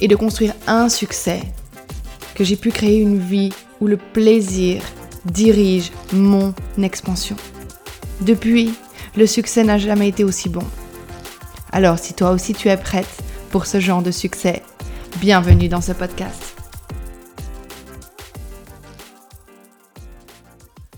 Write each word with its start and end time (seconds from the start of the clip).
et 0.00 0.08
de 0.08 0.16
construire 0.16 0.54
un 0.66 0.88
succès, 0.88 1.42
que 2.34 2.44
j'ai 2.44 2.56
pu 2.56 2.70
créer 2.70 2.98
une 2.98 3.18
vie 3.18 3.52
où 3.80 3.86
le 3.86 3.96
plaisir 3.96 4.82
dirige 5.26 5.92
mon 6.12 6.54
expansion. 6.82 7.36
Depuis, 8.20 8.74
le 9.16 9.26
succès 9.26 9.64
n'a 9.64 9.78
jamais 9.78 10.08
été 10.08 10.24
aussi 10.24 10.48
bon. 10.48 10.64
Alors 11.72 11.98
si 11.98 12.14
toi 12.14 12.30
aussi 12.30 12.54
tu 12.54 12.68
es 12.68 12.76
prête 12.76 13.22
pour 13.50 13.66
ce 13.66 13.80
genre 13.80 14.02
de 14.02 14.10
succès, 14.10 14.62
bienvenue 15.20 15.68
dans 15.68 15.80
ce 15.80 15.92
podcast. 15.92 16.56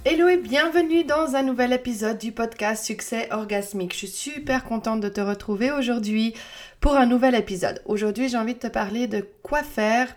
Hello 0.04 0.28
et 0.28 0.36
bienvenue 0.36 1.04
dans 1.04 1.36
un 1.36 1.42
nouvel 1.42 1.72
épisode 1.72 2.18
du 2.18 2.32
podcast 2.32 2.84
Succès 2.84 3.28
Orgasmique. 3.30 3.92
Je 3.92 3.98
suis 3.98 4.08
super 4.08 4.64
contente 4.64 5.00
de 5.00 5.08
te 5.08 5.20
retrouver 5.20 5.70
aujourd'hui 5.70 6.34
pour 6.82 6.96
un 6.96 7.06
nouvel 7.06 7.36
épisode. 7.36 7.80
Aujourd'hui, 7.84 8.28
j'ai 8.28 8.36
envie 8.36 8.54
de 8.54 8.58
te 8.58 8.66
parler 8.66 9.06
de 9.06 9.24
quoi 9.44 9.62
faire, 9.62 10.14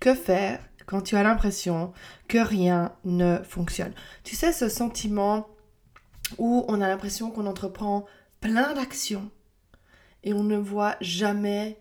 que 0.00 0.14
faire 0.14 0.60
quand 0.84 1.00
tu 1.00 1.16
as 1.16 1.22
l'impression 1.22 1.94
que 2.28 2.36
rien 2.36 2.94
ne 3.04 3.38
fonctionne. 3.42 3.94
Tu 4.22 4.36
sais, 4.36 4.52
ce 4.52 4.68
sentiment 4.68 5.48
où 6.36 6.66
on 6.68 6.82
a 6.82 6.88
l'impression 6.88 7.30
qu'on 7.30 7.46
entreprend 7.46 8.04
plein 8.40 8.74
d'actions 8.74 9.30
et 10.24 10.34
on 10.34 10.44
ne 10.44 10.58
voit 10.58 10.96
jamais 11.00 11.80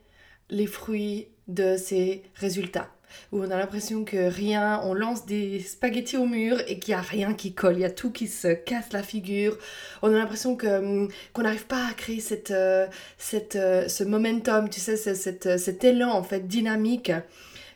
les 0.49 0.67
fruits 0.67 1.27
de 1.49 1.75
ces 1.75 2.23
résultats 2.35 2.89
où 3.31 3.41
on 3.41 3.49
a 3.51 3.57
l'impression 3.57 4.03
que 4.03 4.29
rien, 4.29 4.81
on 4.83 4.93
lance 4.93 5.25
des 5.25 5.59
spaghettis 5.59 6.17
au 6.17 6.25
mur 6.25 6.59
et 6.67 6.79
qu'il 6.79 6.93
n'y 6.93 6.99
a 6.99 7.03
rien 7.03 7.33
qui 7.33 7.53
colle, 7.53 7.75
il 7.77 7.81
y 7.81 7.85
a 7.85 7.89
tout 7.89 8.11
qui 8.11 8.27
se 8.27 8.53
casse 8.53 8.93
la 8.93 9.03
figure. 9.03 9.57
On 10.01 10.13
a 10.13 10.17
l'impression 10.17 10.57
hum, 10.63 11.09
qu'on 11.33 11.41
n'arrive 11.41 11.65
pas 11.65 11.87
à 11.87 11.93
créer 11.93 12.19
cette, 12.19 12.51
euh, 12.51 12.87
cette, 13.17 13.55
euh, 13.55 13.87
ce 13.87 14.03
momentum, 14.03 14.69
tu 14.69 14.79
sais, 14.79 14.97
cette, 14.97 15.45
euh, 15.45 15.57
cet 15.57 15.83
élan 15.83 16.11
en 16.11 16.23
fait 16.23 16.47
dynamique, 16.47 17.11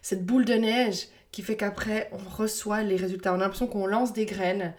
cette 0.01 0.25
boule 0.25 0.45
de 0.45 0.53
neige 0.53 1.07
qui 1.31 1.41
fait 1.41 1.57
qu'après 1.57 2.09
on 2.11 2.29
reçoit 2.29 2.81
les 2.83 2.95
résultats. 2.95 3.33
On 3.33 3.35
a 3.35 3.39
l'impression 3.39 3.67
qu'on 3.67 3.87
lance 3.87 4.13
des 4.13 4.25
graines, 4.25 4.73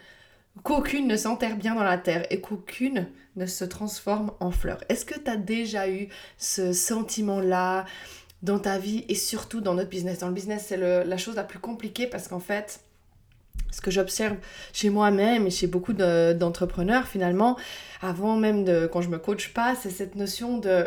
qu'aucune 0.62 1.06
ne 1.06 1.16
s'enterre 1.16 1.56
bien 1.56 1.74
dans 1.74 1.84
la 1.84 1.98
terre 1.98 2.26
et 2.30 2.40
qu'aucune 2.40 3.06
ne 3.36 3.46
se 3.46 3.64
transforme 3.64 4.32
en 4.40 4.50
fleur. 4.50 4.82
Est-ce 4.88 5.04
que 5.04 5.18
tu 5.18 5.30
as 5.30 5.36
déjà 5.36 5.88
eu 5.88 6.08
ce 6.38 6.72
sentiment-là 6.72 7.84
dans 8.46 8.60
ta 8.60 8.78
vie 8.78 9.04
et 9.08 9.14
surtout 9.14 9.60
dans 9.60 9.74
notre 9.74 9.90
business. 9.90 10.20
Dans 10.20 10.28
le 10.28 10.34
business, 10.34 10.66
c'est 10.68 10.76
la 10.76 11.16
chose 11.18 11.34
la 11.34 11.44
plus 11.44 11.58
compliquée 11.58 12.06
parce 12.06 12.28
qu'en 12.28 12.40
fait, 12.40 12.80
ce 13.70 13.80
que 13.80 13.90
j'observe 13.90 14.36
chez 14.72 14.88
moi-même 14.88 15.46
et 15.46 15.50
chez 15.50 15.66
beaucoup 15.66 15.92
d'entrepreneurs 15.92 17.08
finalement, 17.08 17.58
avant 18.00 18.36
même 18.36 18.64
de 18.64 18.88
quand 18.90 19.02
je 19.02 19.10
me 19.10 19.18
coach 19.18 19.52
pas, 19.52 19.74
c'est 19.74 19.90
cette 19.90 20.14
notion 20.14 20.58
de 20.58 20.86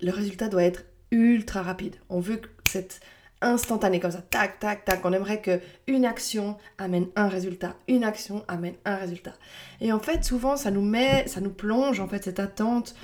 le 0.00 0.10
résultat 0.10 0.48
doit 0.48 0.62
être 0.62 0.84
ultra 1.10 1.62
rapide. 1.62 1.96
On 2.08 2.20
veut 2.20 2.36
que 2.36 2.48
cette 2.64 3.00
instantané 3.40 3.98
comme 3.98 4.12
ça, 4.12 4.22
tac, 4.22 4.60
tac, 4.60 4.84
tac. 4.84 5.00
On 5.04 5.12
aimerait 5.12 5.40
que 5.40 5.60
une 5.88 6.04
action 6.04 6.56
amène 6.78 7.08
un 7.16 7.28
résultat, 7.28 7.74
une 7.88 8.04
action 8.04 8.44
amène 8.46 8.74
un 8.84 8.94
résultat. 8.94 9.34
Et 9.80 9.92
en 9.92 9.98
fait, 9.98 10.24
souvent, 10.24 10.56
ça 10.56 10.70
nous 10.70 10.82
met, 10.82 11.26
ça 11.26 11.40
nous 11.40 11.50
plonge 11.50 11.98
en 11.98 12.06
fait 12.06 12.22
cette 12.22 12.38
attente 12.38 12.94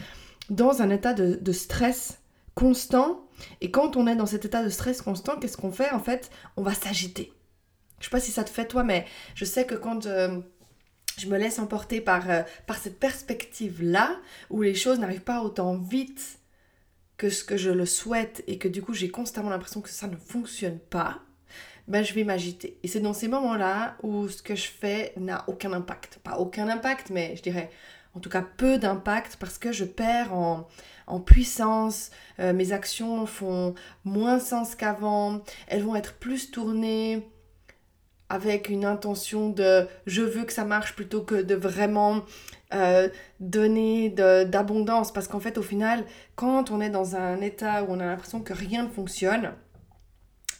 dans 0.50 0.82
un 0.82 0.90
état 0.90 1.14
de, 1.14 1.36
de 1.40 1.52
stress 1.52 2.20
constant. 2.54 3.27
Et 3.60 3.70
quand 3.70 3.96
on 3.96 4.06
est 4.06 4.16
dans 4.16 4.26
cet 4.26 4.44
état 4.44 4.62
de 4.62 4.68
stress 4.68 5.02
constant, 5.02 5.36
qu'est-ce 5.38 5.56
qu'on 5.56 5.72
fait 5.72 5.90
En 5.92 6.00
fait, 6.00 6.30
on 6.56 6.62
va 6.62 6.74
s'agiter. 6.74 7.32
Je 8.00 8.04
sais 8.04 8.10
pas 8.10 8.20
si 8.20 8.30
ça 8.30 8.44
te 8.44 8.50
fait 8.50 8.66
toi, 8.66 8.84
mais 8.84 9.06
je 9.34 9.44
sais 9.44 9.66
que 9.66 9.74
quand 9.74 10.06
euh, 10.06 10.40
je 11.18 11.26
me 11.26 11.36
laisse 11.36 11.58
emporter 11.58 12.00
par, 12.00 12.30
euh, 12.30 12.42
par 12.66 12.76
cette 12.76 12.98
perspective-là, 12.98 14.16
où 14.50 14.62
les 14.62 14.74
choses 14.74 14.98
n'arrivent 14.98 15.22
pas 15.22 15.42
autant 15.42 15.76
vite 15.76 16.38
que 17.16 17.30
ce 17.30 17.44
que 17.44 17.56
je 17.56 17.70
le 17.70 17.84
souhaite 17.84 18.44
et 18.46 18.58
que 18.58 18.68
du 18.68 18.80
coup 18.80 18.94
j'ai 18.94 19.08
constamment 19.10 19.50
l'impression 19.50 19.80
que 19.80 19.88
ça 19.88 20.06
ne 20.06 20.16
fonctionne 20.16 20.78
pas, 20.78 21.18
ben 21.88 22.04
je 22.04 22.14
vais 22.14 22.22
m'agiter. 22.22 22.78
Et 22.82 22.88
c'est 22.88 23.00
dans 23.00 23.14
ces 23.14 23.28
moments-là 23.28 23.96
où 24.02 24.28
ce 24.28 24.42
que 24.42 24.54
je 24.54 24.68
fais 24.68 25.12
n'a 25.16 25.44
aucun 25.48 25.72
impact. 25.72 26.20
Pas 26.22 26.38
aucun 26.38 26.68
impact, 26.68 27.10
mais 27.10 27.34
je 27.34 27.42
dirais 27.42 27.70
en 28.18 28.20
tout 28.20 28.30
cas 28.30 28.42
peu 28.42 28.78
d'impact 28.78 29.36
parce 29.38 29.58
que 29.58 29.70
je 29.70 29.84
perds 29.84 30.34
en, 30.34 30.66
puissance, 31.20 32.10
euh, 32.40 32.52
mes 32.52 32.72
actions 32.72 33.24
font 33.26 33.74
moins 34.04 34.40
sens 34.40 34.74
qu'avant, 34.74 35.40
elles 35.68 35.82
vont 35.82 35.94
être 35.94 36.14
plus 36.14 36.50
tournées 36.50 37.26
avec 38.28 38.68
une 38.68 38.84
intention 38.84 39.48
de 39.48 39.86
je 40.06 40.22
veux 40.22 40.44
que 40.44 40.52
ça 40.52 40.64
marche 40.64 40.94
plutôt 40.94 41.22
que 41.22 41.36
de 41.36 41.54
vraiment 41.54 42.22
euh, 42.74 43.08
donner 43.40 44.10
d'abondance. 44.10 45.12
Parce 45.12 45.28
qu'en 45.28 45.40
fait 45.40 45.56
au 45.58 45.62
final 45.62 46.04
quand 46.34 46.72
on 46.72 46.80
est 46.80 46.90
dans 46.90 47.14
un 47.14 47.40
état 47.40 47.84
où 47.84 47.86
on 47.90 48.00
a 48.00 48.04
l'impression 48.04 48.40
que 48.40 48.52
rien 48.52 48.82
ne 48.82 48.88
fonctionne 48.88 49.52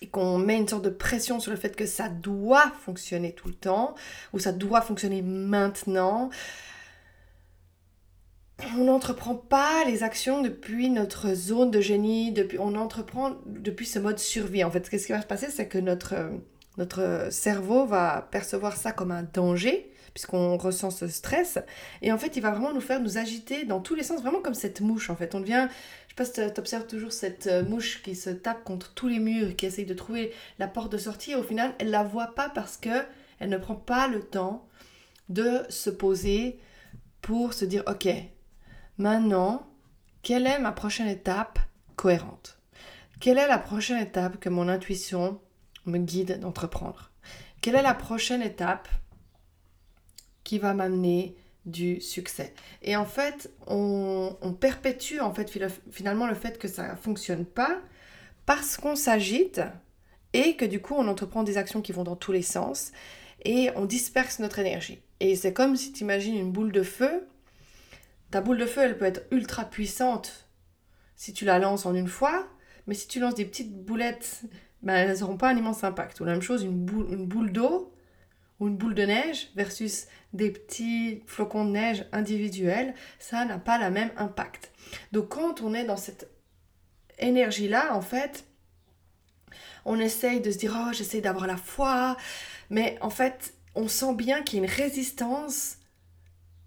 et 0.01 0.07
qu'on 0.07 0.39
met 0.39 0.57
une 0.57 0.69
sorte 0.69 0.85
de 0.85 0.91
pression 0.91 1.41
sur 1.41 1.51
le 1.51 1.57
fait 1.57 1.75
que 1.75 1.87
ça 1.87 2.09
doit 2.09 2.73
fonctionner 2.85 3.33
tout 3.33 3.49
le 3.49 3.55
temps 3.55 3.97
ou 4.33 4.39
ça 4.39 4.53
doit 4.53 4.81
fonctionner 4.81 5.23
maintenant 5.23 6.31
on 8.77 8.85
n'entreprend 8.85 9.35
pas 9.35 9.85
les 9.85 10.03
actions 10.03 10.43
depuis 10.43 10.91
notre 10.91 11.35
zone 11.35 11.71
de 11.71 11.81
génie, 11.81 12.33
depuis, 12.33 12.59
on 12.59 12.75
entreprend 12.75 13.37
depuis 13.47 13.87
ce 13.87 13.99
mode 13.99 14.19
survie. 14.19 14.65
En 14.65 14.71
fait, 14.71 14.85
ce 14.85 15.07
qui 15.07 15.13
va 15.13 15.23
se 15.23 15.27
passer, 15.27 15.49
c'est 15.51 15.69
que 15.69 15.79
notre, 15.79 16.15
euh, 16.15 16.31
notre 16.77 17.29
cerveau 17.31 17.87
va 17.87 18.29
percevoir 18.31 18.77
ça 18.77 18.93
comme 18.93 19.13
un 19.13 19.23
danger, 19.23 19.91
puisqu'on 20.13 20.57
ressent 20.57 20.91
ce 20.91 21.07
stress. 21.07 21.59
Et 22.03 22.11
en 22.11 22.19
fait, 22.19 22.37
il 22.37 22.41
va 22.41 22.51
vraiment 22.51 22.73
nous 22.73 22.81
faire 22.81 23.01
nous 23.01 23.19
agiter 23.19 23.65
dans 23.65 23.81
tous 23.81 23.95
les 23.95 24.03
sens, 24.03 24.21
vraiment 24.21 24.41
comme 24.41 24.55
cette 24.55 24.81
mouche, 24.81 25.09
en 25.11 25.17
fait. 25.17 25.35
On 25.37 25.41
devient, 25.41 25.69
je 26.07 26.15
sais 26.15 26.17
pas 26.17 26.25
si 26.25 26.53
tu 26.53 26.61
observes 26.61 26.87
toujours 26.87 27.13
cette 27.13 27.47
euh, 27.47 27.65
mouche 27.65 28.03
qui 28.03 28.17
se 28.17 28.31
tape 28.31 28.65
contre 28.65 28.93
tous 28.95 29.09
les 29.09 29.21
murs, 29.21 29.55
qui 29.55 29.67
essaye 29.67 29.87
de 29.87 29.95
trouver 29.95 30.33
la 30.59 30.67
porte 30.67 30.91
de 30.91 30.99
sortie, 30.99 31.33
et 31.33 31.37
au 31.37 31.45
final, 31.45 31.75
elle 31.79 31.91
la 31.91 32.03
voit 32.03 32.35
pas 32.35 32.49
parce 32.49 32.77
que 32.77 33.05
elle 33.39 33.51
ne 33.51 33.57
prend 33.59 33.77
pas 33.77 34.09
le 34.09 34.21
temps 34.21 34.67
de 35.29 35.63
se 35.69 35.91
poser 35.91 36.59
pour 37.23 37.53
se 37.53 37.65
dire, 37.65 37.85
ok, 37.87 38.09
Maintenant, 38.99 39.65
quelle 40.23 40.49
est 40.49 40.59
ma 40.59 40.73
prochaine 40.73 41.07
étape 41.07 41.61
cohérente? 41.95 42.59
Quelle 43.21 43.39
est 43.39 43.47
la 43.47 43.59
prochaine 43.59 44.03
étape 44.03 44.41
que 44.41 44.49
mon 44.49 44.67
intuition 44.67 45.41
me 45.87 45.99
guide 45.99 46.41
d'entreprendre? 46.41 47.13
Quelle 47.61 47.77
est 47.77 47.83
la 47.83 47.95
prochaine 47.95 48.43
étape 48.43 48.89
qui 50.43 50.59
va 50.59 50.75
m'amener 50.75 51.37
du 51.65 52.01
succès? 52.01 52.53
Et 52.83 52.97
en 52.97 53.05
fait, 53.05 53.53
on, 53.69 54.37
perpétue 54.61 55.21
en 55.21 55.33
fait 55.33 55.49
finalement 55.93 56.27
le 56.27 56.35
fait 56.35 56.59
que 56.59 56.67
ça 56.67 56.91
ne 56.91 56.97
fonctionne 56.97 57.45
pas 57.45 57.81
parce 58.47 58.77
qu'on 58.77 58.97
s'agite 58.97 59.61
et 60.33 60.57
que 60.57 60.65
du 60.65 60.81
coup 60.81 60.95
on 60.95 61.07
entreprend 61.07 61.45
des 61.45 61.57
actions 61.57 61.83
qui 61.83 61.93
vont 61.93 62.03
dans 62.03 62.17
tous 62.17 62.33
les 62.33 62.43
sens 62.43 62.91
et 63.45 63.71
on 63.77 63.85
disperse 63.85 64.41
notre 64.41 64.59
énergie. 64.59 65.01
Et 65.21 65.37
c'est 65.37 65.53
comme 65.53 65.77
si 65.77 65.93
tu 65.93 66.03
imagines 66.03 66.37
une 66.37 66.51
boule 66.51 66.73
de 66.73 66.83
feu 66.83 67.29
ta 68.31 68.41
boule 68.41 68.59
de 68.59 68.67
feu, 68.67 68.83
elle 68.83 68.99
peut 68.99 69.05
être 69.05 69.23
ultra 69.31 69.65
puissante 69.65 70.49
si 71.17 71.33
tu 71.33 71.45
la 71.45 71.59
lances 71.59 71.87
en 71.87 71.95
une 71.95 72.09
fois, 72.09 72.47
mais 72.87 72.95
si 72.95 73.09
tu 73.09 73.21
lances 73.21 73.35
des 73.35 73.45
petites 73.45 73.85
boulettes, 73.85 74.43
ben, 74.83 74.95
elles 74.95 75.21
n'auront 75.21 75.37
pas 75.37 75.51
un 75.51 75.57
immense 75.57 75.83
impact. 75.85 76.21
Ou 76.21 76.25
la 76.25 76.33
même 76.33 76.43
chose, 76.43 76.63
une 76.63 76.85
boule, 76.85 77.13
une 77.13 77.27
boule 77.27 77.53
d'eau 77.53 77.93
ou 78.61 78.69
une 78.69 78.77
boule 78.77 78.95
de 78.95 79.03
neige 79.03 79.51
versus 79.57 80.07
des 80.33 80.51
petits 80.51 81.23
flocons 81.27 81.65
de 81.65 81.71
neige 81.71 82.07
individuels, 82.13 82.95
ça 83.19 83.45
n'a 83.45 83.59
pas 83.59 83.79
la 83.79 83.91
même 83.91 84.11
impact. 84.17 84.73
Donc 85.13 85.29
quand 85.29 85.61
on 85.61 85.75
est 85.75 85.85
dans 85.85 85.97
cette 85.97 86.31
énergie-là, 87.19 87.95
en 87.95 88.01
fait, 88.01 88.45
on 89.85 89.99
essaye 89.99 90.41
de 90.41 90.51
se 90.51 90.59
dire, 90.59 90.77
oh, 90.77 90.93
j'essaie 90.93 91.21
d'avoir 91.21 91.47
la 91.47 91.57
foi, 91.57 92.17
mais 92.71 92.99
en 93.01 93.11
fait, 93.11 93.55
on 93.75 93.89
sent 93.89 94.15
bien 94.15 94.43
qu'il 94.43 94.59
y 94.59 94.63
a 94.63 94.65
une 94.65 94.71
résistance 94.71 95.78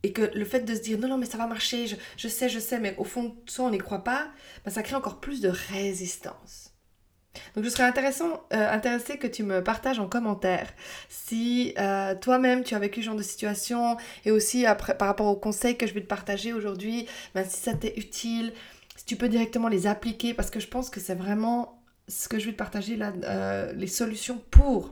et 0.04 0.14
que 0.14 0.32
le 0.34 0.46
fait 0.46 0.62
de 0.62 0.76
se 0.76 0.82
dire 0.82 0.98
non, 1.00 1.08
non, 1.08 1.18
mais 1.18 1.26
ça 1.26 1.38
va 1.38 1.48
marcher, 1.48 1.86
je, 2.18 2.28
sais, 2.28 2.50
je 2.50 2.60
sais, 2.60 2.80
mais 2.80 2.96
au 2.98 3.04
fond 3.04 3.24
de 3.24 3.50
soi, 3.50 3.66
on 3.66 3.70
n'y 3.70 3.78
croit 3.78 4.04
pas, 4.04 4.28
ben, 4.66 4.72
ça 4.72 4.84
crée 4.84 4.96
encore 4.96 5.20
plus 5.20 5.42
de 5.42 5.50
résistance. 5.50 6.72
Donc 7.56 7.64
je 7.64 7.70
serais 7.70 7.84
intéressant, 7.84 8.44
euh, 8.54 8.70
intéressée 8.72 9.18
que 9.18 9.28
tu 9.28 9.44
me 9.44 9.64
partages 9.64 10.00
en 10.00 10.08
commentaire 10.10 10.74
si 11.08 11.74
euh, 11.80 12.14
toi-même 12.16 12.64
tu 12.64 12.76
as 12.76 12.80
vécu 12.80 13.00
ce 13.02 13.06
genre 13.06 13.16
de 13.16 13.24
situation 13.24 13.96
et 14.26 14.32
aussi 14.32 14.66
après, 14.66 14.98
par 14.98 15.08
rapport 15.08 15.28
aux 15.28 15.38
conseils 15.38 15.78
que 15.78 15.88
je 15.88 15.94
vais 15.94 16.02
te 16.02 16.08
partager 16.08 16.52
aujourd'hui, 16.52 17.08
ben, 17.34 17.46
si 17.48 17.62
ça 17.62 17.74
t'est 17.74 17.94
utile, 17.98 18.52
si 18.98 19.06
tu 19.06 19.16
peux 19.16 19.30
directement 19.30 19.70
les 19.70 19.88
appliquer 19.88 20.34
parce 20.34 20.50
que 20.50 20.60
je 20.60 20.68
pense 20.68 20.90
que 20.90 21.00
c'est 21.00 21.16
vraiment 21.16 21.82
ce 22.10 22.28
que 22.28 22.38
je 22.38 22.48
vais 22.48 22.52
te 22.52 22.58
partager 22.58 22.98
là, 22.98 23.14
euh, 23.24 23.72
les 23.74 23.88
solutions 23.88 24.42
pour 24.52 24.92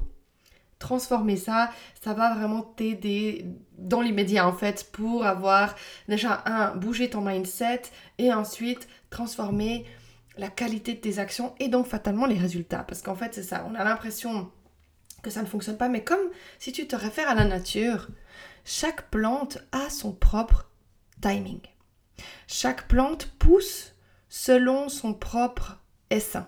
transformer 0.80 1.36
ça, 1.36 1.72
ça 2.02 2.14
va 2.14 2.34
vraiment 2.34 2.64
t'aider 2.64 3.46
dans 3.78 4.02
l'immédiat 4.02 4.48
en 4.48 4.54
fait 4.54 4.90
pour 4.92 5.26
avoir 5.26 5.76
déjà 6.08 6.42
un, 6.46 6.76
bouger 6.76 7.10
ton 7.10 7.22
mindset 7.22 7.84
et 8.18 8.34
ensuite 8.34 8.88
transformer 9.10 9.86
la 10.38 10.48
qualité 10.48 10.94
de 10.94 11.00
tes 11.00 11.20
actions 11.20 11.54
et 11.60 11.68
donc 11.68 11.86
fatalement 11.86 12.26
les 12.26 12.38
résultats. 12.38 12.84
Parce 12.84 13.02
qu'en 13.02 13.16
fait 13.16 13.34
c'est 13.34 13.44
ça, 13.44 13.68
on 13.70 13.76
a 13.76 13.84
l'impression 13.84 14.50
que 15.22 15.30
ça 15.30 15.42
ne 15.42 15.48
fonctionne 15.48 15.78
pas, 15.78 15.90
mais 15.90 16.04
comme 16.04 16.30
si 16.60 16.72
tu 16.72 16.88
te 16.88 16.96
réfères 16.96 17.30
à 17.30 17.36
la 17.36 17.44
nature, 17.44 18.08
chaque 18.64 19.10
plante 19.10 19.58
a 19.74 19.90
son 19.90 20.14
propre 20.14 20.70
timing. 21.22 21.60
Chaque 22.48 22.88
plante 22.88 23.28
pousse 23.38 23.96
selon 24.30 24.88
son 24.88 25.14
propre 25.14 25.81
essaim, 26.10 26.48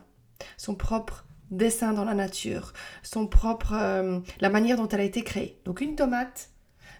son 0.55 0.75
propre 0.75 1.25
dessin 1.51 1.93
dans 1.93 2.05
la 2.05 2.13
nature, 2.13 2.73
son 3.03 3.27
propre, 3.27 3.73
euh, 3.73 4.19
la 4.39 4.49
manière 4.49 4.77
dont 4.77 4.87
elle 4.87 5.01
a 5.01 5.05
été 5.05 5.23
créée. 5.23 5.61
Donc 5.65 5.81
une 5.81 5.95
tomate 5.95 6.49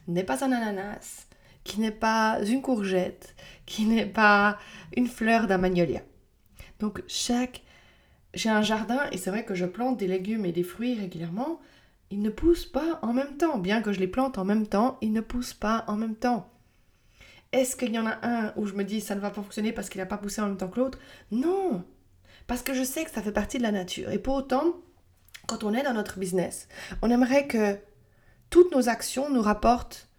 n'est 0.08 0.24
pas 0.24 0.44
un 0.44 0.52
ananas, 0.52 1.28
qui 1.64 1.80
n'est 1.80 1.92
pas 1.92 2.40
une 2.46 2.62
courgette, 2.62 3.36
qui 3.66 3.86
n'est 3.86 4.06
pas 4.06 4.58
une 4.96 5.08
fleur 5.08 5.48
d'un 5.48 5.58
magnolia. 5.58 6.02
Donc 6.80 7.04
chaque... 7.08 7.64
J'ai 8.34 8.50
un 8.50 8.62
jardin 8.62 9.10
et 9.12 9.18
c'est 9.18 9.30
vrai 9.30 9.44
que 9.44 9.56
je 9.56 9.66
plante 9.66 9.98
des 9.98 10.08
légumes 10.08 10.46
et 10.46 10.54
des 10.54 10.64
fruits 10.64 10.98
régulièrement. 10.98 11.60
Ils 12.12 12.22
ne 12.22 12.30
poussent 12.30 12.66
pas 12.66 13.00
en 13.02 13.12
même 13.12 13.36
temps. 13.36 13.58
Bien 13.58 13.82
que 13.82 13.92
je 13.92 14.00
les 14.00 14.08
plante 14.08 14.38
en 14.38 14.46
même 14.46 14.68
temps, 14.68 14.98
ils 15.02 15.12
ne 15.12 15.20
poussent 15.20 15.54
pas 15.54 15.84
en 15.88 15.98
même 15.98 16.16
temps. 16.16 16.50
Est-ce 17.52 17.76
qu'il 17.76 17.92
y 17.92 18.00
en 18.00 18.06
a 18.06 18.18
un 18.26 18.54
où 18.56 18.66
je 18.66 18.74
me 18.74 18.86
dis 18.86 19.02
ça 19.02 19.16
ne 19.16 19.20
va 19.20 19.32
pas 19.32 19.42
fonctionner 19.42 19.74
parce 19.74 19.90
qu'il 19.90 20.00
n'a 20.00 20.06
pas 20.06 20.18
poussé 20.18 20.42
en 20.42 20.48
même 20.48 20.56
temps 20.56 20.70
que 20.70 20.80
l'autre? 20.80 21.00
Non 21.32 21.84
parce 22.52 22.64
que 22.64 22.74
je 22.74 22.84
sais 22.84 23.06
que 23.06 23.12
ça 23.12 23.22
fait 23.22 23.32
partie 23.32 23.60
de 23.60 23.64
la 23.64 23.72
nature. 23.72 24.12
Et 24.12 24.20
pour 24.20 24.36
autant, 24.36 24.76
quand 25.48 25.64
on 25.64 25.74
est 25.74 25.84
dans 25.84 25.94
notre 25.94 26.20
business, 26.20 26.68
on 27.02 27.10
aimerait 27.10 27.48
que 27.48 27.78
toutes 28.50 28.76
nos 28.76 28.90
actions 28.90 29.30
nous 29.30 29.42
rapportent 29.42 30.10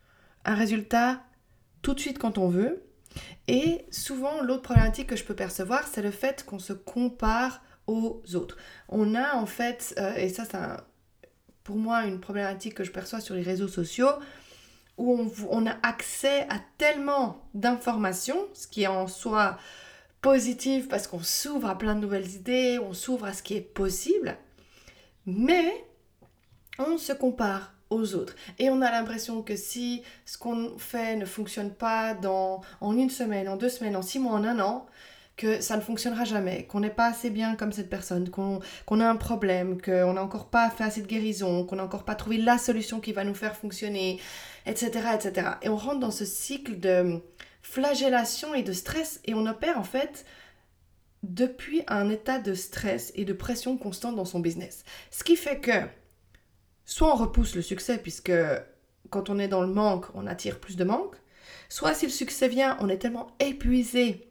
un 0.46 0.54
résultat 0.54 1.20
tout 1.82 1.92
de 1.92 2.00
suite 2.00 2.18
quand 2.18 2.38
on 2.38 2.48
veut. 2.48 2.84
Et 3.48 3.84
souvent, 3.90 4.40
l'autre 4.40 4.62
problématique 4.62 5.08
que 5.08 5.16
je 5.16 5.24
peux 5.24 5.34
percevoir, 5.34 5.86
c'est 5.86 6.00
le 6.00 6.10
fait 6.10 6.42
qu'on 6.46 6.58
se 6.58 6.72
compare 6.72 7.60
aux 7.86 8.22
autres. 8.34 8.56
On 8.88 9.14
a 9.14 9.34
en 9.34 9.44
fait, 9.44 9.94
euh, 9.98 10.14
et 10.14 10.30
ça 10.30 10.46
c'est 10.50 10.56
pour 11.64 11.76
moi 11.76 12.04
une 12.06 12.18
problématique 12.18 12.76
que 12.76 12.84
je 12.84 12.92
perçois 12.92 13.20
sur 13.20 13.34
les 13.34 13.42
réseaux 13.42 13.68
sociaux, 13.68 14.08
où 14.96 15.20
on, 15.20 15.30
on 15.50 15.66
a 15.66 15.76
accès 15.82 16.46
à 16.48 16.60
tellement 16.78 17.46
d'informations, 17.52 18.46
ce 18.54 18.66
qui 18.66 18.84
est 18.84 18.86
en 18.86 19.06
soi 19.06 19.58
positive 20.22 20.86
parce 20.86 21.06
qu'on 21.06 21.22
s'ouvre 21.22 21.68
à 21.68 21.76
plein 21.76 21.94
de 21.94 22.00
nouvelles 22.00 22.30
idées, 22.30 22.78
on 22.78 22.94
s'ouvre 22.94 23.26
à 23.26 23.32
ce 23.32 23.42
qui 23.42 23.54
est 23.54 23.60
possible, 23.60 24.38
mais 25.26 25.84
on 26.78 26.96
se 26.96 27.12
compare 27.12 27.74
aux 27.90 28.14
autres. 28.14 28.34
Et 28.58 28.70
on 28.70 28.80
a 28.80 28.90
l'impression 28.90 29.42
que 29.42 29.56
si 29.56 30.02
ce 30.24 30.38
qu'on 30.38 30.78
fait 30.78 31.16
ne 31.16 31.26
fonctionne 31.26 31.74
pas 31.74 32.14
dans, 32.14 32.62
en 32.80 32.96
une 32.96 33.10
semaine, 33.10 33.48
en 33.48 33.56
deux 33.56 33.68
semaines, 33.68 33.96
en 33.96 34.02
six 34.02 34.18
mois, 34.18 34.32
en 34.32 34.44
un 34.44 34.60
an, 34.60 34.86
que 35.36 35.60
ça 35.60 35.76
ne 35.76 35.82
fonctionnera 35.82 36.24
jamais, 36.24 36.66
qu'on 36.66 36.80
n'est 36.80 36.90
pas 36.90 37.06
assez 37.06 37.30
bien 37.30 37.56
comme 37.56 37.72
cette 37.72 37.90
personne, 37.90 38.28
qu'on 38.30 38.60
a 39.00 39.08
un 39.08 39.16
problème, 39.16 39.80
qu'on 39.80 40.12
n'a 40.12 40.22
encore 40.22 40.46
pas 40.46 40.70
fait 40.70 40.84
assez 40.84 41.02
de 41.02 41.06
guérison, 41.06 41.64
qu'on 41.64 41.76
n'a 41.76 41.84
encore 41.84 42.04
pas 42.04 42.14
trouvé 42.14 42.36
la 42.36 42.58
solution 42.58 43.00
qui 43.00 43.12
va 43.12 43.24
nous 43.24 43.34
faire 43.34 43.56
fonctionner, 43.56 44.20
etc., 44.66 44.90
etc. 45.14 45.48
Et 45.62 45.68
on 45.68 45.76
rentre 45.76 46.00
dans 46.00 46.10
ce 46.10 46.24
cycle 46.24 46.78
de 46.78 47.20
flagellation 47.62 48.54
et 48.54 48.62
de 48.62 48.72
stress 48.72 49.20
et 49.24 49.34
on 49.34 49.46
opère 49.46 49.78
en 49.78 49.84
fait 49.84 50.26
depuis 51.22 51.82
un 51.86 52.10
état 52.10 52.38
de 52.38 52.54
stress 52.54 53.12
et 53.14 53.24
de 53.24 53.32
pression 53.32 53.78
constante 53.78 54.16
dans 54.16 54.24
son 54.24 54.40
business. 54.40 54.84
Ce 55.10 55.22
qui 55.22 55.36
fait 55.36 55.60
que 55.60 55.86
soit 56.84 57.12
on 57.12 57.16
repousse 57.16 57.54
le 57.54 57.62
succès 57.62 57.98
puisque 57.98 58.32
quand 59.10 59.30
on 59.30 59.38
est 59.38 59.48
dans 59.48 59.60
le 59.60 59.72
manque, 59.72 60.06
on 60.14 60.26
attire 60.26 60.58
plus 60.58 60.76
de 60.76 60.84
manque, 60.84 61.16
soit 61.68 61.94
si 61.94 62.06
le 62.06 62.12
succès 62.12 62.48
vient, 62.48 62.76
on 62.80 62.88
est 62.88 62.98
tellement 62.98 63.36
épuisé 63.38 64.28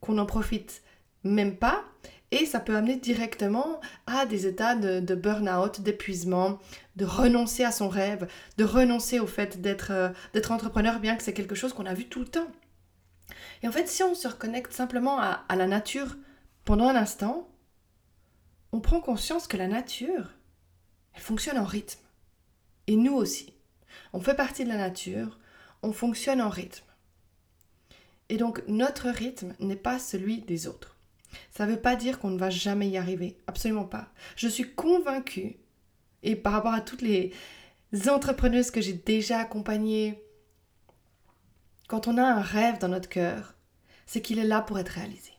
qu'on 0.00 0.14
n'en 0.14 0.26
profite 0.26 0.82
même 1.24 1.56
pas 1.56 1.84
et 2.32 2.46
ça 2.46 2.60
peut 2.60 2.76
amener 2.76 2.96
directement 2.96 3.80
à 4.06 4.24
des 4.24 4.46
états 4.46 4.76
de, 4.76 5.14
burn-out, 5.14 5.80
d'épuisement, 5.80 6.58
de 6.96 7.04
renoncer 7.04 7.64
à 7.64 7.72
son 7.72 7.88
rêve, 7.88 8.28
de 8.56 8.64
renoncer 8.64 9.18
au 9.18 9.26
fait 9.26 9.60
d'être 9.60 9.90
euh, 9.90 10.10
d'être 10.32 10.52
entrepreneur, 10.52 11.00
bien 11.00 11.16
que 11.16 11.22
c'est 11.22 11.34
quelque 11.34 11.54
chose 11.54 11.72
qu'on 11.72 11.86
a 11.86 11.94
vu 11.94 12.06
tout 12.06 12.20
le 12.20 12.26
temps. 12.26 12.46
Et 13.62 13.68
en 13.68 13.72
fait, 13.72 13.88
si 13.88 14.02
on 14.02 14.14
se 14.14 14.28
reconnecte 14.28 14.72
simplement 14.72 15.18
à, 15.20 15.44
la 15.56 15.66
nature 15.66 16.16
pendant 16.64 16.88
un 16.88 16.96
instant, 16.96 17.48
on 18.72 18.80
prend 18.80 19.00
conscience 19.00 19.46
que 19.46 19.56
la 19.56 19.68
nature, 19.68 20.30
elle 21.14 21.22
fonctionne 21.22 21.58
en 21.58 21.64
rythme. 21.64 22.00
Et 22.86 22.96
nous 22.96 23.14
aussi. 23.14 23.52
On 24.12 24.20
fait 24.20 24.34
partie 24.34 24.64
de 24.64 24.68
la 24.68 24.76
nature, 24.76 25.38
on 25.82 25.92
fonctionne 25.92 26.40
en 26.40 26.48
rythme. 26.48 26.84
Et 28.28 28.36
donc 28.36 28.62
notre 28.68 29.08
rythme 29.08 29.54
n'est 29.58 29.76
pas 29.76 29.98
celui 29.98 30.40
des 30.42 30.66
autres. 30.66 30.89
Ça 31.50 31.66
ne 31.66 31.72
veut 31.72 31.80
pas 31.80 31.96
dire 31.96 32.18
qu'on 32.18 32.30
ne 32.30 32.38
va 32.38 32.50
jamais 32.50 32.88
y 32.88 32.96
arriver, 32.96 33.36
absolument 33.46 33.84
pas. 33.84 34.08
Je 34.36 34.48
suis 34.48 34.74
convaincue, 34.74 35.56
et 36.22 36.36
par 36.36 36.52
rapport 36.52 36.74
à 36.74 36.80
toutes 36.80 37.02
les 37.02 37.32
entrepreneuses 38.08 38.70
que 38.70 38.80
j'ai 38.80 38.92
déjà 38.92 39.40
accompagnées, 39.40 40.22
quand 41.88 42.08
on 42.08 42.18
a 42.18 42.24
un 42.24 42.40
rêve 42.40 42.78
dans 42.78 42.88
notre 42.88 43.08
cœur, 43.08 43.54
c'est 44.06 44.22
qu'il 44.22 44.38
est 44.38 44.44
là 44.44 44.60
pour 44.60 44.78
être 44.78 44.90
réalisé. 44.90 45.32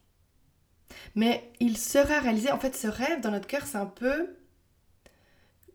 Mais 1.16 1.52
il 1.60 1.78
sera 1.78 2.20
réalisé, 2.20 2.52
en 2.52 2.60
fait, 2.60 2.76
ce 2.76 2.88
rêve 2.88 3.22
dans 3.22 3.32
notre 3.32 3.48
cœur, 3.48 3.66
c'est 3.66 3.78
un 3.78 3.86
peu, 3.86 4.36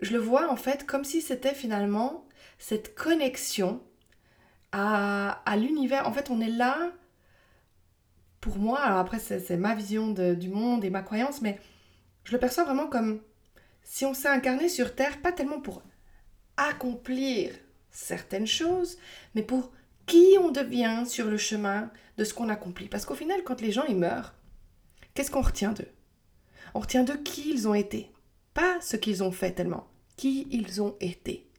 je 0.01 0.13
le 0.13 0.19
vois 0.19 0.51
en 0.51 0.57
fait 0.57 0.87
comme 0.87 1.05
si 1.05 1.21
c'était 1.23 1.55
finalement 1.55 2.27
cette 2.59 2.95
connexion 2.95 3.83
à, 4.73 5.43
l'univers. 5.57 6.07
En 6.07 6.13
fait, 6.13 6.31
on 6.31 6.41
est 6.41 6.51
là, 6.51 6.93
pour 8.47 8.59
moi, 8.59 8.79
alors 8.79 8.99
après, 8.99 9.19
c'est 9.19 9.57
ma 9.57 9.75
vision 9.75 10.11
du 10.11 10.49
monde 10.49 10.85
et 10.85 10.91
ma 10.91 11.03
croyance, 11.03 11.43
mais 11.43 11.59
je 12.23 12.31
le 12.31 12.39
perçois 12.39 12.63
vraiment 12.63 12.87
comme 12.87 13.21
si 13.83 14.05
on 14.05 14.15
s'est 14.15 14.29
incarné 14.29 14.69
sur 14.69 14.95
Terre, 14.95 15.21
pas 15.21 15.33
tellement 15.33 15.61
pour 15.61 15.83
accomplir 16.57 17.51
certaines 17.91 18.47
choses, 18.47 18.99
mais 19.35 19.43
pour 19.43 19.73
qui 20.07 20.37
on 20.41 20.53
devient 20.53 21.03
sur 21.09 21.27
le 21.27 21.37
chemin 21.39 21.91
de 22.19 22.25
ce 22.25 22.35
qu'on 22.35 22.49
accomplit. 22.49 22.89
Parce 22.89 23.05
qu'au 23.05 23.17
final, 23.17 23.43
quand 23.43 23.61
les 23.61 23.73
gens 23.73 23.85
ils 23.89 23.97
meurent, 23.97 24.33
qu'est-ce 25.15 25.33
qu'on 25.33 25.43
retient 25.43 25.73
d'eux? 25.73 25.91
On 26.75 26.79
retient 26.79 27.03
de 27.03 27.15
qui 27.15 27.51
ils 27.51 27.67
ont 27.67 27.75
été. 27.75 28.13
Pas 28.55 28.81
ce 28.81 28.97
qu'ils 28.97 29.25
ont 29.25 29.33
fait 29.33 29.51
tellement, 29.51 29.89
qui 30.17 30.47
ils 30.53 30.81
ont 30.81 30.95
été. 31.01 31.51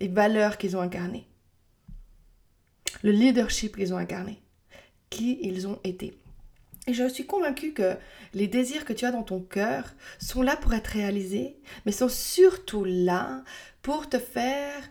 Les 0.00 0.08
valeurs 0.08 0.58
qu'ils 0.58 0.76
ont 0.76 0.80
incarnées. 0.80 1.28
Le 3.04 3.12
leadership 3.12 3.76
qu'ils 3.76 3.94
ont 3.94 3.98
incarné. 3.98 4.42
Qui 5.08 5.38
ils 5.42 5.68
ont 5.68 5.78
été. 5.84 6.18
Et 6.88 6.94
je 6.94 7.08
suis 7.08 7.26
convaincue 7.26 7.72
que 7.72 7.96
les 8.34 8.48
désirs 8.48 8.84
que 8.84 8.92
tu 8.92 9.04
as 9.04 9.12
dans 9.12 9.22
ton 9.22 9.40
cœur 9.40 9.94
sont 10.18 10.42
là 10.42 10.56
pour 10.56 10.74
être 10.74 10.88
réalisés, 10.88 11.56
mais 11.86 11.92
sont 11.92 12.08
surtout 12.08 12.84
là 12.84 13.44
pour 13.82 14.08
te 14.08 14.18
faire 14.18 14.82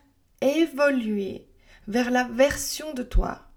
évoluer 0.41 1.47
vers 1.87 2.11
la 2.11 2.23
version 2.23 2.93
de 2.93 3.03
toi 3.03 3.47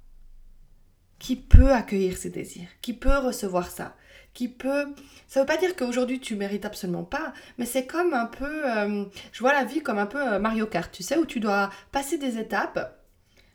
qui 1.18 1.36
peut 1.36 1.72
accueillir 1.72 2.16
ces 2.16 2.30
désirs, 2.30 2.68
qui 2.82 2.92
peut 2.92 3.16
recevoir 3.18 3.70
ça, 3.70 3.96
qui 4.34 4.48
peut... 4.48 4.92
Ça 5.28 5.40
veut 5.40 5.46
pas 5.46 5.56
dire 5.56 5.76
qu'aujourd'hui 5.76 6.20
tu 6.20 6.34
mérites 6.34 6.64
absolument 6.64 7.04
pas, 7.04 7.32
mais 7.56 7.66
c'est 7.66 7.86
comme 7.86 8.12
un 8.14 8.26
peu... 8.26 8.70
Euh, 8.70 9.04
je 9.32 9.40
vois 9.40 9.52
la 9.52 9.64
vie 9.64 9.80
comme 9.80 9.98
un 9.98 10.06
peu 10.06 10.20
euh, 10.20 10.38
Mario 10.38 10.66
Kart, 10.66 10.92
tu 10.92 11.02
sais, 11.02 11.16
où 11.16 11.24
tu 11.24 11.40
dois 11.40 11.70
passer 11.92 12.18
des 12.18 12.38
étapes. 12.38 13.00